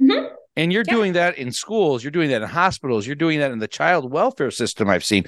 Mm-hmm. 0.00 0.34
And 0.56 0.72
you're 0.72 0.84
yeah. 0.86 0.94
doing 0.94 1.12
that 1.12 1.38
in 1.38 1.52
schools, 1.52 2.02
you're 2.02 2.10
doing 2.10 2.30
that 2.30 2.42
in 2.42 2.48
hospitals, 2.48 3.06
you're 3.06 3.16
doing 3.16 3.38
that 3.38 3.52
in 3.52 3.58
the 3.58 3.68
child 3.68 4.10
welfare 4.10 4.50
system. 4.50 4.88
I've 4.88 5.04
seen. 5.04 5.24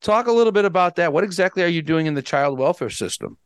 Talk 0.00 0.28
a 0.28 0.32
little 0.32 0.52
bit 0.52 0.64
about 0.64 0.96
that. 0.96 1.12
What 1.12 1.24
exactly 1.24 1.62
are 1.64 1.68
you 1.68 1.82
doing 1.82 2.06
in 2.06 2.14
the 2.14 2.22
child 2.22 2.58
welfare 2.58 2.90
system? 2.90 3.36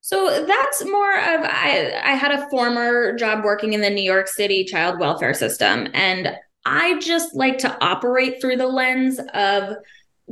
So 0.00 0.46
that's 0.46 0.84
more 0.86 1.12
of 1.12 1.40
I 1.42 2.00
I 2.02 2.12
had 2.12 2.32
a 2.32 2.48
former 2.48 3.14
job 3.16 3.44
working 3.44 3.74
in 3.74 3.82
the 3.82 3.90
New 3.90 4.02
York 4.02 4.28
City 4.28 4.64
child 4.64 4.98
welfare 4.98 5.34
system 5.34 5.88
and 5.92 6.34
I 6.64 6.98
just 7.00 7.34
like 7.34 7.58
to 7.58 7.84
operate 7.84 8.40
through 8.40 8.56
the 8.56 8.66
lens 8.66 9.20
of 9.34 9.76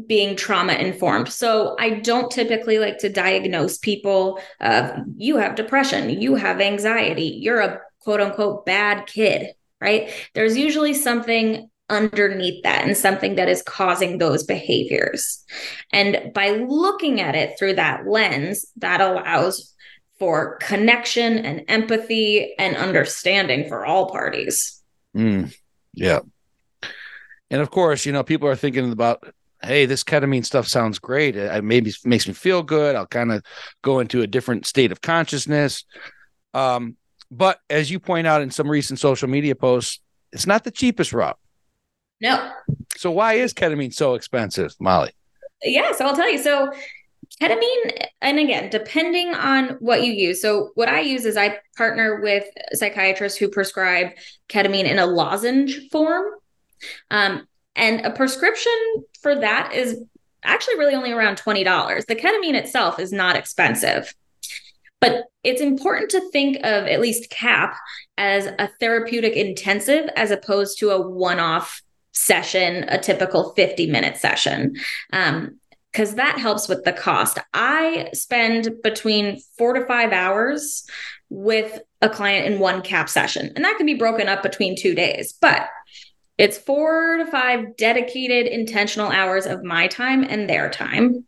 being 0.07 0.37
trauma 0.37 0.75
informed. 0.75 1.29
So 1.29 1.77
I 1.79 2.01
don't 2.01 2.31
typically 2.31 2.79
like 2.79 2.99
to 2.99 3.09
diagnose 3.09 3.79
people 3.79 4.41
of 4.61 4.93
you 5.17 5.37
have 5.37 5.55
depression, 5.55 6.11
you 6.11 6.35
have 6.37 6.61
anxiety, 6.61 7.39
you're 7.41 7.61
a 7.61 7.81
quote 8.01 8.21
unquote 8.21 8.65
bad 8.67 9.07
kid, 9.07 9.49
right? 9.81 10.11
There's 10.35 10.57
usually 10.57 10.95
something 10.95 11.69
underneath 11.91 12.63
that 12.65 12.87
and 12.87 12.97
something 12.97 13.37
that 13.37 13.49
is 13.49 13.63
causing 13.63 14.19
those 14.19 14.45
behaviors. 14.45 15.43
And 15.93 16.33
by 16.35 16.51
looking 16.51 17.21
at 17.21 17.35
it 17.35 17.59
through 17.59 17.75
that 17.75 18.07
lens, 18.07 18.67
that 18.77 19.01
allows 19.01 19.75
for 20.19 20.57
connection 20.57 21.39
and 21.39 21.65
empathy 21.69 22.55
and 22.59 22.77
understanding 22.77 23.69
for 23.69 23.87
all 23.87 24.11
parties. 24.11 24.83
Mm, 25.17 25.55
yeah. 25.95 26.21
And 27.51 27.63
of 27.63 27.71
course, 27.71 28.05
you 28.05 28.13
know, 28.13 28.23
people 28.23 28.49
are 28.49 28.57
thinking 28.57 28.93
about, 28.93 29.25
hey, 29.63 29.87
this 29.87 30.05
ketamine 30.05 30.45
stuff 30.45 30.67
sounds 30.67 30.99
great. 30.99 31.37
It 31.37 31.65
maybe 31.65 31.93
makes 32.05 32.29
me 32.29 32.35
feel 32.35 32.63
good. 32.63 32.95
I'll 32.95 33.07
kind 33.07 33.33
of 33.33 33.43
go 33.83 34.01
into 34.01 34.23
a 34.23 34.27
different 34.27 34.67
state 34.67 34.93
of 34.93 35.01
consciousness. 35.01 35.85
Um, 36.55 36.97
but 37.31 37.59
as 37.69 37.91
you 37.91 38.01
point 38.01 38.27
out 38.27 38.43
in 38.43 38.51
some 38.51 38.71
recent 38.71 38.99
social 38.99 39.29
media 39.29 39.55
posts, 39.55 40.01
it's 40.33 40.47
not 40.47 40.65
the 40.65 40.71
cheapest 40.71 41.13
route. 41.13 41.39
No. 42.21 42.53
So 42.97 43.11
why 43.11 43.35
is 43.35 43.55
ketamine 43.55 43.93
so 43.93 44.15
expensive, 44.15 44.75
Mollie? 44.81 45.13
Yeah, 45.63 45.93
so 45.93 46.07
I'll 46.07 46.17
tell 46.17 46.31
you. 46.31 46.39
So 46.39 46.73
ketamine, 47.41 48.07
and 48.23 48.39
again, 48.39 48.71
depending 48.71 49.35
on 49.35 49.77
what 49.81 50.05
you 50.05 50.13
use. 50.13 50.41
So 50.41 50.71
what 50.75 50.89
I 50.89 51.01
use 51.01 51.25
is 51.25 51.37
I 51.37 51.59
partner 51.77 52.21
with 52.21 52.45
psychiatrists 52.73 53.39
who 53.39 53.49
prescribe 53.49 54.09
ketamine 54.49 54.85
in 54.85 54.99
a 54.99 55.07
lozenge 55.07 55.89
form. 55.91 56.25
Um, 57.11 57.47
and 57.79 58.05
a 58.05 58.11
prescription 58.11 58.73
for 59.23 59.37
that 59.37 59.73
is 59.73 60.03
actually 60.45 60.79
really 60.79 60.95
only 60.95 61.13
around 61.13 61.41
$20. 61.41 62.07
The 62.07 62.17
ketamine 62.17 62.55
itself 62.55 62.99
is 62.99 63.13
not 63.13 63.37
expensive. 63.37 64.15
But 65.01 65.27
it's 65.45 65.61
important 65.61 66.11
to 66.11 66.31
think 66.33 66.57
of 66.59 66.87
at 66.87 67.01
least 67.01 67.31
KAP 67.31 67.77
as 68.17 68.47
a 68.47 68.69
therapeutic 68.81 69.35
intensive 69.35 70.11
as 70.17 70.33
opposed 70.33 70.79
to 70.81 70.91
a 70.91 71.01
one 71.01 71.39
off 71.39 71.81
session, 72.13 72.85
a 72.89 72.99
typical 72.99 73.55
50 73.55 73.87
minute 73.87 74.17
session. 74.17 74.75
Um, 75.13 75.61
because 75.93 76.17
that 76.17 76.39
helps 76.39 76.69
with 76.69 76.85
the 76.85 76.93
cost. 76.93 77.39
I 77.55 78.11
spend 78.13 78.83
between 78.83 79.41
four 79.57 79.73
to 79.73 79.87
five 79.87 80.13
hours 80.13 80.87
with 81.31 81.81
a 82.03 82.11
client 82.11 82.47
in 82.47 82.61
one 82.61 82.83
KAP 82.83 83.09
session, 83.09 83.53
and 83.57 83.65
that 83.65 83.77
can 83.79 83.87
be 83.87 83.95
broken 83.95 84.29
up 84.29 84.43
between 84.43 84.77
two 84.77 84.95
days, 84.95 85.33
but 85.33 85.69
it's 86.39 86.57
four 86.57 87.17
to 87.19 87.27
five 87.27 87.77
dedicated 87.77 88.47
intentional 88.47 89.11
hours 89.11 89.45
of 89.45 89.65
my 89.65 89.89
time 89.89 90.23
and 90.23 90.49
their 90.49 90.71
time. 90.71 91.27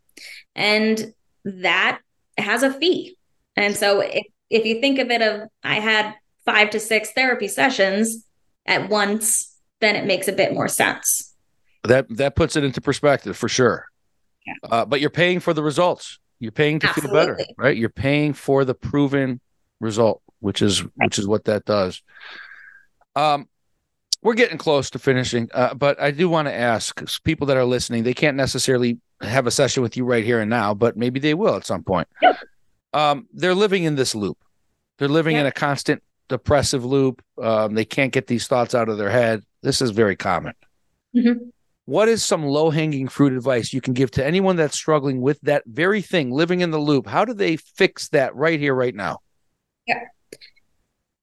And 0.55 1.12
that 1.44 2.01
has 2.38 2.62
a 2.62 2.73
fee. 2.73 3.16
And 3.57 3.77
so 3.77 4.01
if, 4.01 4.25
if 4.49 4.64
you 4.64 4.81
think 4.81 4.99
of 4.99 5.11
it 5.11 5.20
of 5.20 5.49
I 5.62 5.81
had 5.81 6.14
five 6.44 6.70
to 6.70 6.81
six 6.81 7.11
therapy 7.12 7.49
sessions 7.49 8.25
at 8.66 8.88
once, 8.88 9.57
then 9.81 9.96
it 9.96 10.07
makes 10.07 10.29
a 10.29 10.33
bit 10.33 10.55
more 10.55 10.68
sense. 10.68 11.35
That 11.85 12.07
that 12.16 12.37
puts 12.37 12.57
it 12.57 12.64
into 12.64 12.81
perspective 12.81 13.37
for 13.37 13.49
sure. 13.49 13.87
Yeah. 14.46 14.55
Uh, 14.62 14.85
but 14.85 15.01
you're 15.01 15.11
paying 15.11 15.40
for 15.40 15.53
the 15.53 15.62
results. 15.62 16.18
You're 16.38 16.53
paying 16.53 16.79
to 16.81 16.88
Absolutely. 16.88 17.18
feel 17.18 17.27
better, 17.27 17.44
right? 17.59 17.77
You're 17.77 17.88
paying 17.88 18.33
for 18.33 18.64
the 18.64 18.75
proven 18.75 19.40
result, 19.81 20.23
which 20.40 20.62
is 20.62 20.83
right. 20.83 20.92
which 20.96 21.18
is 21.18 21.27
what 21.27 21.44
that 21.44 21.64
does. 21.64 22.03
Um, 23.16 23.49
we're 24.22 24.35
getting 24.35 24.59
close 24.59 24.90
to 24.90 24.98
finishing, 24.98 25.48
uh, 25.54 25.74
but 25.74 26.00
I 26.00 26.11
do 26.11 26.28
want 26.28 26.48
to 26.48 26.54
ask 26.54 27.02
people 27.24 27.46
that 27.46 27.56
are 27.56 27.64
listening. 27.64 28.02
They 28.02 28.14
can't 28.14 28.37
necessarily 28.37 28.98
have 29.20 29.46
a 29.46 29.50
session 29.50 29.83
with 29.83 29.96
you 29.96 30.04
right 30.04 30.24
here 30.24 30.40
and 30.40 30.50
now, 30.50 30.74
but 30.74 30.96
maybe 30.96 31.20
they 31.20 31.35
will 31.35 31.56
at 31.56 31.66
some 31.66 31.83
point. 31.83 32.09
Yep. 32.20 32.38
Um, 32.92 33.28
they're 33.33 33.54
living 33.54 33.85
in 33.85 33.96
this 33.96 34.14
loop. 34.14 34.38
They're 34.98 35.09
living 35.09 35.37
yep. 35.37 35.42
in 35.42 35.46
a 35.46 35.52
constant 35.52 36.02
depressive 36.28 36.85
loop. 36.85 37.22
Um, 37.40 37.74
they 37.74 37.85
can't 37.85 38.12
get 38.12 38.26
these 38.26 38.46
thoughts 38.46 38.74
out 38.74 38.88
of 38.88 38.98
their 38.98 39.11
head. 39.11 39.42
This 39.62 39.80
is 39.80 39.90
very 39.90 40.16
common. 40.16 40.54
Mm-hmm. 41.16 41.48
What 41.87 42.09
is 42.09 42.22
some 42.22 42.44
low 42.44 42.70
hanging 42.70 43.09
fruit 43.09 43.33
advice 43.33 43.72
you 43.72 43.80
can 43.80 43.94
give 43.94 44.11
to 44.12 44.24
anyone 44.24 44.56
that's 44.56 44.76
struggling 44.76 45.20
with 45.20 45.40
that 45.42 45.64
very 45.66 46.02
thing, 46.02 46.30
living 46.30 46.61
in 46.61 46.70
the 46.70 46.78
loop? 46.78 47.06
How 47.06 47.24
do 47.24 47.35
they 47.35 47.56
fix 47.56 48.09
that 48.09 48.35
right 48.37 48.61
here, 48.61 48.74
right 48.74 48.94
now? 48.94 49.18
Yeah. 49.87 50.04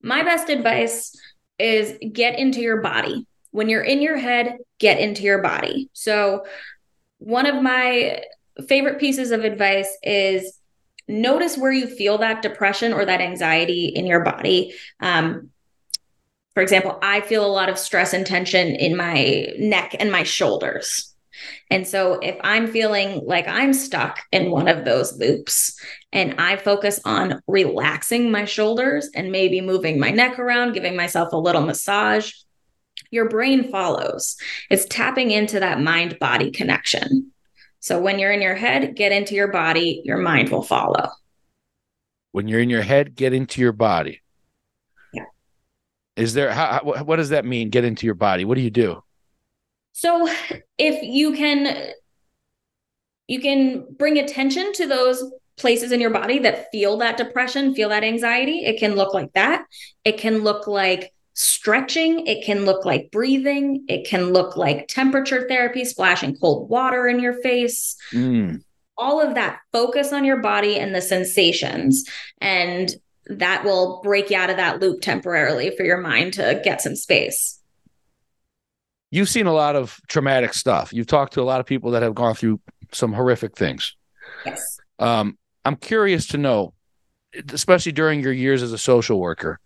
My 0.02 0.24
best 0.24 0.50
advice 0.50 1.16
is 1.60 1.98
get 2.14 2.40
into 2.40 2.62
your 2.62 2.82
body. 2.82 3.26
When 3.52 3.70
you're 3.70 3.84
in 3.84 4.02
your 4.02 4.18
head, 4.18 4.58
get 4.80 5.00
into 5.00 5.24
your 5.24 5.42
body. 5.42 5.90
So, 5.94 6.46
one 7.20 7.48
of 7.48 7.62
my 7.62 8.22
favorite 8.68 9.00
pieces 9.00 9.32
of 9.32 9.44
advice 9.44 9.90
is 10.04 10.60
notice 11.08 11.58
where 11.58 11.72
you 11.72 11.88
feel 11.88 12.20
that 12.20 12.42
depression 12.42 12.94
or 12.94 13.06
that 13.06 13.22
anxiety 13.22 13.88
in 13.88 14.06
your 14.06 14.24
body. 14.24 14.76
Um, 15.00 15.50
for 16.54 16.62
example, 16.62 16.98
I 17.02 17.22
feel 17.22 17.46
a 17.46 17.48
lot 17.48 17.70
of 17.70 17.78
stress 17.78 18.14
and 18.14 18.26
tension 18.26 18.76
in 18.76 18.98
my 18.98 19.54
neck 19.58 19.96
and 20.00 20.12
my 20.12 20.24
shoulders. 20.24 21.14
And 21.70 21.88
so 21.88 22.20
if 22.20 22.38
I'm 22.44 22.68
feeling 22.68 23.22
like 23.26 23.48
I'm 23.48 23.74
stuck 23.74 24.20
in 24.32 24.52
one 24.52 24.68
of 24.68 24.86
those 24.86 25.18
loops 25.18 25.80
and 26.12 26.36
I 26.40 26.58
focus 26.58 27.00
on 27.06 27.42
relaxing 27.48 28.32
my 28.32 28.46
shoulders 28.46 29.10
and 29.14 29.32
maybe 29.32 29.62
moving 29.62 30.00
my 30.00 30.12
neck 30.12 30.40
around, 30.40 30.74
giving 30.74 30.96
myself 30.96 31.34
a 31.34 31.38
little 31.38 31.62
massage, 31.62 32.32
your 33.12 33.30
brain 33.30 33.70
follows. 33.72 34.38
It's 34.70 34.86
tapping 34.86 35.32
into 35.32 35.60
that 35.60 35.82
mind 35.82 36.20
body 36.20 36.52
connection. 36.52 37.32
So 37.80 38.02
when 38.02 38.20
you're 38.20 38.32
in 38.32 38.42
your 38.42 38.56
head, 38.56 38.96
get 38.96 39.12
into 39.12 39.36
your 39.36 39.50
body, 39.50 40.02
your 40.04 40.18
mind 40.18 40.50
will 40.50 40.64
follow. 40.64 41.10
When 42.32 42.48
you're 42.48 42.60
in 42.60 42.70
your 42.70 42.82
head, 42.82 43.16
get 43.16 43.34
into 43.34 43.62
your 43.62 43.72
body. 43.72 44.22
Yeah. 45.14 45.24
Is 46.16 46.34
there 46.34 46.52
how, 46.52 46.82
what 46.84 47.16
does 47.16 47.30
that 47.30 47.46
mean? 47.46 47.70
Get 47.70 47.86
into 47.86 48.06
your 48.06 48.16
body. 48.16 48.46
What 48.46 48.56
do 48.56 48.62
you 48.62 48.70
do? 48.70 49.04
So 49.98 50.30
if 50.78 51.02
you 51.02 51.34
can 51.34 51.92
you 53.28 53.42
can 53.42 53.84
bring 53.98 54.20
attention 54.20 54.72
to 54.74 54.86
those 54.86 55.24
places 55.58 55.92
in 55.92 56.00
your 56.00 56.12
body 56.12 56.38
that 56.38 56.68
feel 56.72 56.98
that 56.98 57.18
depression, 57.18 57.74
feel 57.74 57.90
that 57.90 58.04
anxiety. 58.04 58.64
It 58.64 58.80
can 58.80 58.94
look 58.94 59.16
like 59.16 59.34
that. 59.34 59.66
It 60.06 60.20
can 60.20 60.44
look 60.44 60.68
like 60.68 61.12
stretching. 61.34 62.28
It 62.28 62.46
can 62.46 62.64
look 62.64 62.86
like 62.86 63.10
breathing. 63.10 63.86
It 63.88 64.08
can 64.08 64.34
look 64.34 64.56
like 64.56 64.88
temperature 64.88 65.48
therapy, 65.48 65.84
splashing 65.84 66.38
cold 66.38 66.70
water 66.70 67.08
in 67.08 67.20
your 67.20 67.42
face. 67.42 67.98
Mm. 68.14 68.62
All 69.00 69.20
of 69.20 69.34
that 69.34 69.62
focus 69.74 70.14
on 70.14 70.26
your 70.26 70.38
body 70.38 70.78
and 70.78 70.94
the 70.94 71.02
sensations. 71.02 72.08
And 72.40 72.96
that 73.26 73.66
will 73.66 74.00
break 74.04 74.30
you 74.30 74.38
out 74.38 74.52
of 74.52 74.58
that 74.58 74.80
loop 74.80 75.02
temporarily 75.02 75.76
for 75.76 75.84
your 75.84 76.02
mind 76.02 76.34
to 76.34 76.62
get 76.64 76.82
some 76.82 76.96
space. 76.96 77.57
You've 79.10 79.30
seen 79.30 79.48
a 79.48 79.54
lot 79.54 79.76
of 79.76 80.00
traumatic 80.08 80.54
stuff. 80.54 80.92
You've 80.94 81.08
talked 81.08 81.34
to 81.34 81.42
a 81.42 81.44
lot 81.44 81.60
of 81.60 81.66
people 81.66 81.92
that 81.92 82.04
have 82.04 82.16
gone 82.16 82.36
through 82.36 82.60
some 82.92 83.14
horrific 83.14 83.56
things. 83.56 83.96
Yes. 84.46 84.80
Um, 85.00 85.38
I'm 85.64 85.76
curious 85.76 86.28
to 86.28 86.38
know, 86.38 86.74
especially 87.52 87.92
during 87.92 88.22
your 88.22 88.34
years 88.34 88.64
as 88.64 88.74
a 88.74 88.78
social 88.78 89.20
worker, 89.20 89.60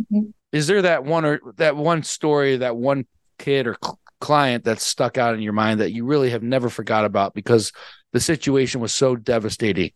mm-hmm. 0.00 0.30
is 0.52 0.66
there 0.66 0.82
that 0.82 1.04
one 1.04 1.24
or 1.24 1.40
that 1.56 1.76
one 1.76 2.02
story, 2.02 2.58
that 2.58 2.76
one 2.76 3.06
kid 3.38 3.66
or 3.66 3.76
cl- 3.82 3.98
client 4.20 4.64
that's 4.64 4.84
stuck 4.84 5.18
out 5.18 5.34
in 5.34 5.40
your 5.40 5.52
mind 5.52 5.80
that 5.80 5.92
you 5.92 6.04
really 6.04 6.30
have 6.30 6.42
never 6.42 6.70
forgot 6.70 7.04
about 7.04 7.34
because 7.34 7.72
the 8.12 8.20
situation 8.20 8.80
was 8.80 8.94
so 8.94 9.16
devastating? 9.16 9.92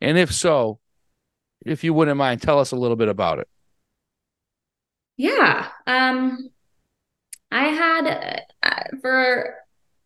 And 0.00 0.16
if 0.18 0.32
so, 0.32 0.78
if 1.64 1.82
you 1.82 1.94
wouldn't 1.94 2.16
mind, 2.16 2.42
tell 2.42 2.58
us 2.58 2.72
a 2.72 2.76
little 2.76 2.96
bit 2.96 3.08
about 3.08 3.38
it. 3.38 3.48
Yeah. 5.16 5.68
Um, 5.86 6.50
I 7.50 7.64
had 7.66 8.42
uh, 8.62 8.82
for 9.00 9.54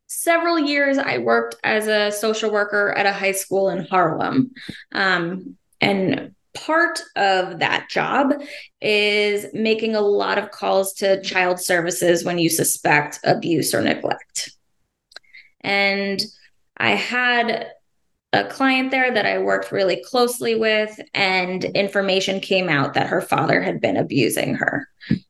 several 0.07 0.59
years, 0.59 0.99
I 0.99 1.19
worked 1.19 1.57
as 1.65 1.87
a 1.87 2.11
social 2.11 2.51
worker 2.51 2.93
at 2.93 3.07
a 3.07 3.13
high 3.13 3.33
school 3.33 3.69
in 3.69 3.85
Harlem. 3.85 4.53
Um, 4.93 5.57
and 5.81 6.35
part 6.55 7.01
of 7.15 7.61
that 7.61 7.89
job 7.89 8.35
is 8.81 9.47
making 9.53 9.95
a 9.95 10.01
lot 10.01 10.39
of 10.39 10.51
calls 10.51 10.95
to 10.95 11.23
child 11.23 11.61
services 11.61 12.25
when 12.25 12.39
you 12.39 12.49
suspect 12.49 13.21
abuse 13.25 13.75
or 13.75 13.83
neglect. 13.83 14.51
And 15.61 16.23
I 16.77 16.91
had 16.91 17.73
a 18.33 18.45
client 18.45 18.91
there 18.91 19.13
that 19.13 19.27
I 19.27 19.39
worked 19.39 19.73
really 19.73 20.03
closely 20.05 20.55
with, 20.55 21.01
and 21.15 21.65
information 21.65 22.41
came 22.41 22.69
out 22.69 22.95
that 22.95 23.07
her 23.07 23.21
father 23.21 23.63
had 23.63 23.81
been 23.81 23.97
abusing 23.97 24.55
her. 24.55 24.89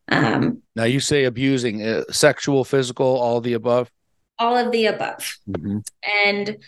Um, 0.08 0.62
now, 0.74 0.84
you 0.84 1.00
say 1.00 1.24
abusing, 1.24 1.82
uh, 1.82 2.04
sexual, 2.10 2.64
physical, 2.64 3.06
all 3.06 3.40
the 3.40 3.54
above? 3.54 3.90
All 4.38 4.56
of 4.56 4.72
the 4.72 4.86
above. 4.86 5.38
Mm-hmm. 5.48 5.78
And 6.26 6.58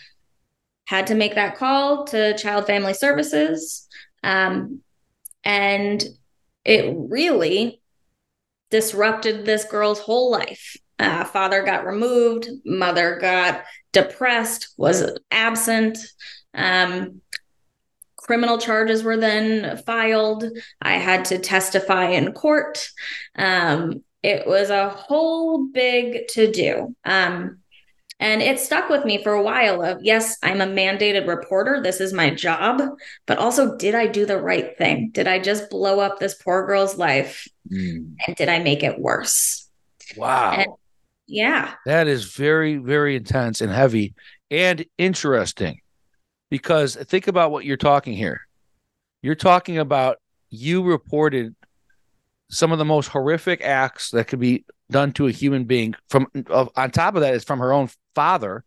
had 0.85 1.07
to 1.07 1.15
make 1.15 1.35
that 1.35 1.57
call 1.57 2.05
to 2.07 2.37
Child 2.37 2.67
Family 2.67 2.93
Services. 2.93 3.87
Um, 4.23 4.81
and 5.43 6.03
it 6.65 6.93
really 6.95 7.81
disrupted 8.69 9.45
this 9.45 9.63
girl's 9.65 9.99
whole 9.99 10.31
life. 10.31 10.77
Uh, 10.99 11.23
father 11.23 11.63
got 11.63 11.85
removed, 11.85 12.47
mother 12.63 13.17
got 13.19 13.63
depressed, 13.91 14.73
was 14.77 15.17
absent. 15.31 15.97
Um, 16.53 17.21
criminal 18.21 18.57
charges 18.57 19.03
were 19.03 19.17
then 19.17 19.77
filed. 19.77 20.45
I 20.81 20.93
had 20.93 21.25
to 21.25 21.39
testify 21.39 22.09
in 22.09 22.33
court. 22.33 22.87
Um, 23.35 24.03
it 24.23 24.45
was 24.47 24.69
a 24.69 24.89
whole 24.89 25.67
big 25.67 26.27
to 26.29 26.51
do. 26.51 26.95
Um, 27.03 27.57
and 28.19 28.43
it 28.43 28.59
stuck 28.59 28.87
with 28.87 29.03
me 29.03 29.23
for 29.23 29.33
a 29.33 29.41
while 29.41 29.81
of 29.83 30.03
yes, 30.03 30.37
I'm 30.43 30.61
a 30.61 30.67
mandated 30.67 31.27
reporter. 31.27 31.81
This 31.81 31.99
is 31.99 32.13
my 32.13 32.29
job. 32.29 32.79
But 33.25 33.39
also, 33.39 33.75
did 33.77 33.95
I 33.95 34.05
do 34.05 34.27
the 34.27 34.39
right 34.39 34.77
thing? 34.77 35.09
Did 35.11 35.27
I 35.27 35.39
just 35.39 35.71
blow 35.71 35.99
up 35.99 36.19
this 36.19 36.35
poor 36.35 36.67
girl's 36.67 36.99
life? 36.99 37.47
Mm. 37.71 38.13
And 38.27 38.35
did 38.35 38.47
I 38.47 38.59
make 38.59 38.83
it 38.83 38.99
worse? 38.99 39.67
Wow. 40.15 40.51
And 40.51 40.67
yeah. 41.25 41.73
That 41.87 42.07
is 42.07 42.35
very, 42.35 42.77
very 42.77 43.15
intense 43.15 43.59
and 43.59 43.71
heavy 43.71 44.13
and 44.51 44.85
interesting 44.99 45.81
because 46.51 46.95
think 46.95 47.27
about 47.27 47.49
what 47.49 47.65
you're 47.65 47.77
talking 47.77 48.13
here. 48.13 48.41
You're 49.23 49.33
talking 49.33 49.79
about 49.79 50.17
you 50.49 50.83
reported 50.83 51.55
some 52.51 52.71
of 52.71 52.77
the 52.77 52.85
most 52.85 53.07
horrific 53.07 53.63
acts 53.63 54.11
that 54.11 54.27
could 54.27 54.39
be 54.39 54.65
done 54.91 55.13
to 55.13 55.25
a 55.25 55.31
human 55.31 55.63
being 55.63 55.95
from 56.09 56.27
uh, 56.49 56.65
on 56.75 56.91
top 56.91 57.15
of 57.15 57.21
that 57.21 57.33
is 57.33 57.45
from 57.45 57.59
her 57.59 57.73
own 57.73 57.89
father. 58.13 58.63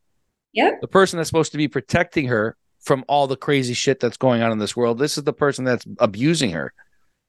Yeah 0.52 0.72
the 0.80 0.88
person 0.88 1.18
that's 1.18 1.28
supposed 1.28 1.52
to 1.52 1.58
be 1.58 1.68
protecting 1.68 2.26
her 2.26 2.56
from 2.80 3.04
all 3.06 3.26
the 3.26 3.36
crazy 3.36 3.74
shit 3.74 4.00
that's 4.00 4.16
going 4.16 4.42
on 4.42 4.50
in 4.50 4.58
this 4.58 4.74
world. 4.74 4.98
This 4.98 5.18
is 5.18 5.24
the 5.24 5.32
person 5.32 5.64
that's 5.64 5.84
abusing 5.98 6.50
her. 6.50 6.72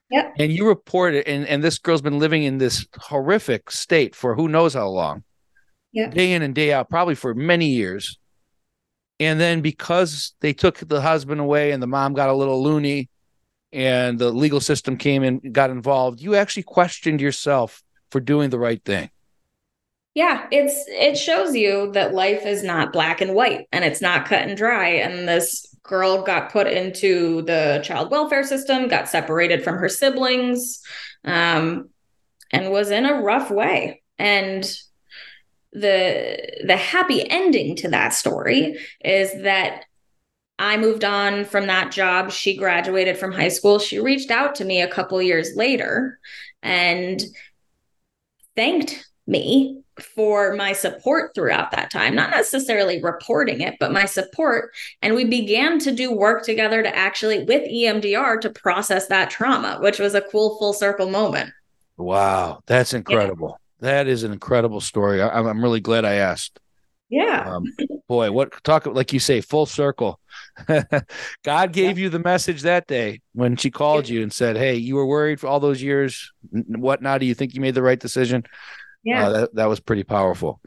Yeah 0.09 0.31
and 0.39 0.51
you 0.51 0.67
report 0.67 1.15
it 1.15 1.27
and, 1.27 1.45
and 1.45 1.61
this 1.61 1.77
girl's 1.79 2.01
been 2.01 2.19
living 2.19 2.43
in 2.43 2.59
this 2.59 2.87
horrific 2.95 3.69
state 3.69 4.15
for 4.15 4.35
who 4.35 4.47
knows 4.47 4.73
how 4.73 4.87
long. 4.87 5.23
Yeah 5.91 6.09
day 6.09 6.31
in 6.31 6.41
and 6.41 6.55
day 6.55 6.71
out 6.71 6.89
probably 6.89 7.15
for 7.15 7.33
many 7.33 7.67
years 7.67 8.17
and 9.19 9.39
then 9.39 9.61
because 9.61 10.33
they 10.41 10.53
took 10.53 10.77
the 10.79 11.01
husband 11.01 11.39
away 11.41 11.71
and 11.71 11.81
the 11.81 11.87
mom 11.87 12.13
got 12.13 12.29
a 12.29 12.33
little 12.33 12.61
loony 12.61 13.09
and 13.71 14.19
the 14.19 14.31
legal 14.31 14.59
system 14.59 14.97
came 14.97 15.23
and 15.23 15.53
got 15.53 15.69
involved 15.69 16.21
you 16.21 16.35
actually 16.35 16.63
questioned 16.63 17.21
yourself 17.21 17.83
for 18.11 18.19
doing 18.19 18.49
the 18.49 18.59
right 18.59 18.83
thing. 18.83 19.09
Yeah 20.13 20.47
it's 20.51 20.85
it 20.87 21.17
shows 21.17 21.55
you 21.55 21.91
that 21.91 22.13
life 22.13 22.45
is 22.45 22.63
not 22.63 22.93
black 22.93 23.21
and 23.21 23.33
white 23.33 23.67
and 23.71 23.83
it's 23.83 24.01
not 24.01 24.25
cut 24.25 24.43
and 24.43 24.57
dry. 24.57 24.89
And 24.89 25.27
this 25.27 25.65
girl 25.83 26.23
got 26.23 26.51
put 26.51 26.67
into 26.67 27.43
the 27.43 27.81
child 27.83 28.11
welfare 28.11 28.43
system 28.43 28.87
got 28.87 29.07
separated 29.07 29.63
from 29.63 29.77
her 29.77 29.89
siblings 29.89 30.81
um, 31.23 31.89
and 32.51 32.71
was 32.71 32.91
in 32.91 33.05
a 33.05 33.21
rough 33.21 33.51
way. 33.51 34.01
And 34.17 34.65
the 35.75 36.63
the 36.65 36.77
happy 36.77 37.29
ending 37.29 37.75
to 37.75 37.89
that 37.89 38.13
story 38.13 38.77
is 39.03 39.29
that 39.43 39.83
I 40.57 40.77
moved 40.77 41.03
on 41.03 41.43
from 41.43 41.67
that 41.67 41.91
job. 41.91 42.31
She 42.31 42.55
graduated 42.55 43.17
from 43.17 43.33
high 43.33 43.49
school. 43.49 43.77
She 43.77 43.99
reached 43.99 44.31
out 44.31 44.55
to 44.55 44.65
me 44.65 44.81
a 44.81 44.87
couple 44.87 45.21
years 45.21 45.51
later 45.55 46.17
and 46.63 47.21
thanked 48.55 49.05
me 49.27 49.81
for 49.99 50.55
my 50.55 50.71
support 50.71 51.31
throughout 51.35 51.71
that 51.71 51.91
time, 51.91 52.15
not 52.15 52.29
necessarily 52.29 53.01
reporting 53.03 53.59
it, 53.59 53.75
but 53.79 53.91
my 53.91 54.05
support. 54.05 54.71
And 55.01 55.13
we 55.13 55.25
began 55.25 55.77
to 55.79 55.91
do 55.91 56.11
work 56.11 56.43
together 56.43 56.83
to 56.83 56.95
actually, 56.95 57.43
with 57.43 57.69
EMDR, 57.69 58.39
to 58.41 58.49
process 58.49 59.07
that 59.07 59.29
trauma, 59.29 59.79
which 59.81 59.99
was 59.99 60.13
a 60.13 60.21
cool 60.21 60.57
full 60.57 60.73
circle 60.73 61.09
moment. 61.09 61.51
Wow, 61.97 62.61
that's 62.65 62.93
incredible. 62.93 63.59
That 63.79 64.07
is 64.07 64.23
an 64.23 64.31
incredible 64.31 64.81
story. 64.81 65.21
I, 65.21 65.39
am 65.39 65.61
really 65.61 65.81
glad 65.81 66.05
I 66.05 66.15
asked. 66.15 66.59
Yeah. 67.09 67.55
Um, 67.55 67.65
boy, 68.07 68.31
what 68.31 68.63
talk 68.63 68.85
like 68.87 69.13
you 69.13 69.19
say, 69.19 69.41
full 69.41 69.65
circle. 69.65 70.19
God 71.43 71.71
gave 71.71 71.97
yeah. 71.97 72.03
you 72.03 72.09
the 72.09 72.19
message 72.19 72.63
that 72.63 72.87
day 72.87 73.21
when 73.33 73.57
she 73.57 73.69
called 73.69 74.09
yeah. 74.09 74.15
you 74.15 74.23
and 74.23 74.33
said, 74.33 74.57
"Hey, 74.57 74.75
you 74.75 74.95
were 74.95 75.05
worried 75.05 75.39
for 75.39 75.47
all 75.47 75.59
those 75.59 75.81
years. 75.81 76.31
What 76.51 77.01
now? 77.01 77.17
Do 77.17 77.25
you 77.25 77.35
think 77.35 77.53
you 77.53 77.61
made 77.61 77.75
the 77.75 77.83
right 77.83 77.99
decision?" 77.99 78.43
Yeah, 79.03 79.27
uh, 79.27 79.31
that 79.31 79.55
that 79.55 79.65
was 79.65 79.79
pretty 79.79 80.03
powerful. 80.03 80.59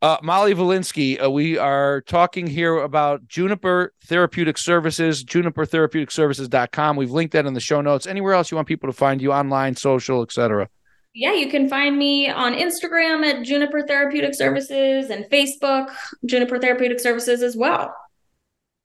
Uh, 0.00 0.18
Mollie 0.22 0.54
Volinsky, 0.54 1.22
uh, 1.22 1.28
we 1.28 1.58
are 1.58 2.02
talking 2.02 2.46
here 2.46 2.78
about 2.78 3.26
Juniper 3.26 3.92
Therapeutic 4.04 4.58
Services, 4.58 5.24
junipertherapeuticservices.com. 5.24 6.96
We've 6.96 7.10
linked 7.10 7.32
that 7.32 7.46
in 7.46 7.54
the 7.54 7.60
show 7.60 7.80
notes. 7.80 8.06
Anywhere 8.06 8.34
else 8.34 8.50
you 8.50 8.56
want 8.56 8.68
people 8.68 8.88
to 8.88 8.92
find 8.92 9.20
you 9.20 9.32
online, 9.32 9.74
social, 9.74 10.22
etc 10.22 10.68
yeah, 11.14 11.34
you 11.34 11.48
can 11.48 11.68
find 11.68 11.98
me 11.98 12.28
on 12.28 12.54
Instagram 12.54 13.24
at 13.24 13.44
Juniper 13.44 13.82
Therapeutic 13.86 14.34
Services 14.34 15.10
and 15.10 15.24
Facebook, 15.26 15.90
Juniper 16.26 16.58
Therapeutic 16.58 17.00
Services 17.00 17.42
as 17.42 17.56
well. 17.56 17.94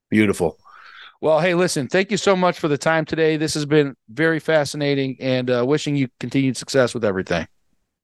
Beautiful. 0.09 0.57
Well, 1.21 1.39
hey, 1.39 1.53
listen, 1.53 1.87
thank 1.87 2.11
you 2.11 2.17
so 2.17 2.35
much 2.35 2.59
for 2.59 2.67
the 2.67 2.77
time 2.77 3.05
today. 3.05 3.37
This 3.37 3.53
has 3.53 3.65
been 3.65 3.95
very 4.09 4.39
fascinating 4.39 5.15
and 5.19 5.49
uh, 5.49 5.63
wishing 5.65 5.95
you 5.95 6.09
continued 6.19 6.57
success 6.57 6.93
with 6.93 7.05
everything. 7.05 7.47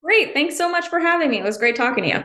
Great. 0.03 0.33
Thanks 0.33 0.57
so 0.57 0.71
much 0.71 0.87
for 0.87 0.99
having 0.99 1.29
me. 1.29 1.39
It 1.39 1.43
was 1.43 1.57
great 1.57 1.75
talking 1.75 2.03
to 2.05 2.09
you. 2.09 2.23